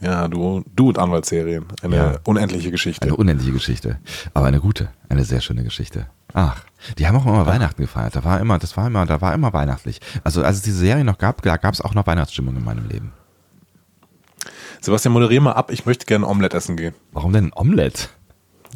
Ja, 0.02 0.28
du, 0.28 0.64
du 0.76 0.90
und 0.90 0.98
Anwaltsserien. 1.00 1.66
Eine 1.82 1.96
Ja. 1.96 2.16
unendliche 2.26 2.72
Geschichte. 2.72 3.02
Eine 3.08 3.16
unendliche 3.16 3.52
Geschichte. 3.52 4.00
Aber 4.34 4.46
eine 4.46 4.60
gute, 4.62 4.90
eine 5.10 5.26
sehr 5.26 5.42
schöne 5.42 5.64
Geschichte. 5.64 6.06
Ach, 6.34 6.64
die 6.98 7.08
haben 7.08 7.18
auch 7.18 7.26
immer 7.26 7.46
Weihnachten 7.48 7.82
gefeiert. 7.82 8.16
Da 8.16 8.24
war 8.24 8.40
immer, 8.40 8.60
das 8.60 8.78
war 8.78 8.88
immer, 8.88 9.06
da 9.06 9.20
war 9.20 9.34
immer 9.34 9.52
weihnachtlich. 9.52 10.00
Also 10.24 10.44
als 10.44 10.58
es 10.58 10.62
diese 10.62 10.78
Serie 10.78 11.04
noch 11.04 11.18
gab, 11.18 11.42
da 11.42 11.58
gab 11.58 11.74
es 11.74 11.82
auch 11.82 11.94
noch 11.96 12.08
Weihnachtsstimmung 12.08 12.56
in 12.56 12.64
meinem 12.64 12.88
Leben. 12.88 13.12
Sebastian, 14.80 15.12
moderier 15.14 15.42
mal 15.42 15.52
ab. 15.54 15.72
Ich 15.72 15.86
möchte 15.86 16.06
gerne 16.06 16.26
Omelette 16.28 16.56
essen 16.56 16.78
gehen. 16.78 16.94
Warum 17.12 17.34
denn 17.34 17.46
ein 17.48 17.54
Omelette? 17.56 18.08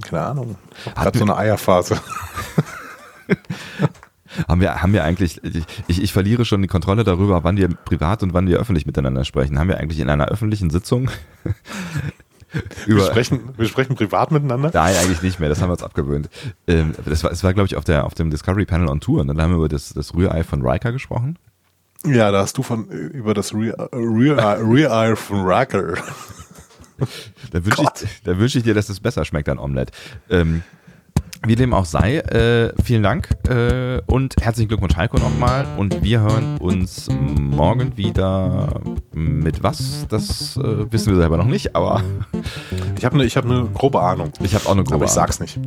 Keine 0.02 0.24
Ahnung. 0.26 0.56
Hat 0.96 1.16
so 1.16 1.24
eine 1.24 1.38
Eierphase. 1.38 2.00
Haben 4.48 4.62
wir, 4.62 4.82
haben 4.82 4.94
wir 4.94 5.04
eigentlich, 5.04 5.40
ich, 5.88 6.02
ich 6.02 6.12
verliere 6.12 6.44
schon 6.44 6.64
die 6.64 6.68
Kontrolle 6.68 7.04
darüber, 7.04 7.44
wann 7.44 7.56
wir 7.56 7.68
privat 7.68 8.24
und 8.24 8.34
wann 8.34 8.48
wir 8.48 8.58
öffentlich 8.58 8.88
miteinander 8.88 9.26
sprechen. 9.26 9.60
Haben 9.60 9.68
wir 9.68 9.78
eigentlich 9.78 10.00
in 10.00 10.10
einer 10.10 10.26
öffentlichen 10.26 10.72
Sitzung 10.72 11.12
Wir 12.86 13.02
sprechen, 13.02 13.50
wir 13.58 13.68
sprechen 13.68 13.96
privat 13.96 14.32
miteinander. 14.32 14.72
Nein, 14.74 14.96
eigentlich 14.96 15.22
nicht 15.22 15.40
mehr. 15.40 15.50
Das 15.50 15.62
haben 15.62 15.70
wir 15.70 15.74
uns 15.74 15.84
abgewöhnt. 15.84 16.30
Ähm, 16.68 16.94
das 17.06 17.24
war, 17.24 17.32
es 17.32 17.44
war 17.44 17.54
glaube 17.54 17.68
ich, 17.68 17.76
auf, 17.76 17.84
der, 17.84 18.06
auf 18.06 18.14
dem 18.14 18.30
Discovery 18.30 18.66
Panel 18.66 18.90
on 18.90 19.00
Tour. 19.00 19.22
Und 19.22 19.28
dann 19.28 19.42
haben 19.42 19.52
wir 19.52 19.58
über 19.58 19.70
das, 19.70 19.94
das 19.94 20.14
Rührei 20.14 20.44
von 20.44 20.62
Riker 20.62 20.92
gesprochen. 20.92 21.38
Ja, 22.06 22.32
da 22.32 22.42
hast 22.42 22.58
du 22.58 22.64
von 22.64 22.86
über 22.90 23.34
das 23.34 23.54
Eye 23.54 25.16
von 25.16 25.46
Racker. 25.46 25.96
Da 27.52 27.66
wünsche 27.66 27.82
ich, 27.82 28.24
da 28.24 28.38
wünsch 28.38 28.56
ich 28.56 28.64
dir, 28.64 28.76
dass 28.76 28.88
es 28.88 29.00
besser 29.00 29.26
schmeckt, 29.26 29.50
ein 29.50 29.58
Omelette. 29.58 29.92
Ähm, 30.30 30.64
wie 31.46 31.56
dem 31.56 31.74
auch 31.74 31.86
sei, 31.86 32.18
äh, 32.20 32.72
vielen 32.84 33.04
Dank 33.04 33.30
äh, 33.50 34.02
und 34.08 34.36
herzlichen 34.42 34.70
Glückwunsch 34.70 34.96
Heiko 34.96 35.18
nochmal. 35.18 35.66
Und 35.78 36.02
wir 36.04 36.22
hören 36.22 36.58
uns 36.60 37.10
morgen 37.40 37.98
wieder 37.98 38.82
mit 39.14 39.62
was, 39.62 40.06
das 40.10 40.58
äh, 40.58 40.92
wissen 40.92 41.12
wir 41.12 41.20
selber 41.20 41.38
noch 41.38 41.46
nicht, 41.46 41.76
aber 41.76 42.02
Ich 42.98 43.06
habe 43.06 43.20
eine 43.20 43.28
hab 43.28 43.46
ne 43.46 43.68
grobe 43.74 44.00
Ahnung. 44.02 44.32
ich 44.42 44.56
habe 44.56 44.66
auch 44.68 44.72
eine 44.72 44.84
grobe 44.84 44.96
Aber 44.96 45.06
ich 45.06 45.12
Ahnung. 45.12 45.28
sag's 45.28 45.40
nicht. 45.40 45.60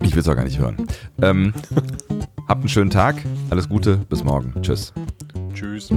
Ich 0.00 0.12
will 0.14 0.20
es 0.20 0.28
auch 0.28 0.36
gar 0.36 0.44
nicht 0.44 0.58
hören. 0.58 0.76
Ähm, 1.22 1.52
habt 2.48 2.60
einen 2.60 2.68
schönen 2.68 2.90
Tag, 2.90 3.16
alles 3.50 3.68
Gute, 3.68 3.96
bis 3.96 4.24
morgen. 4.24 4.52
Tschüss. 4.62 4.92
Tschüss. 5.54 5.90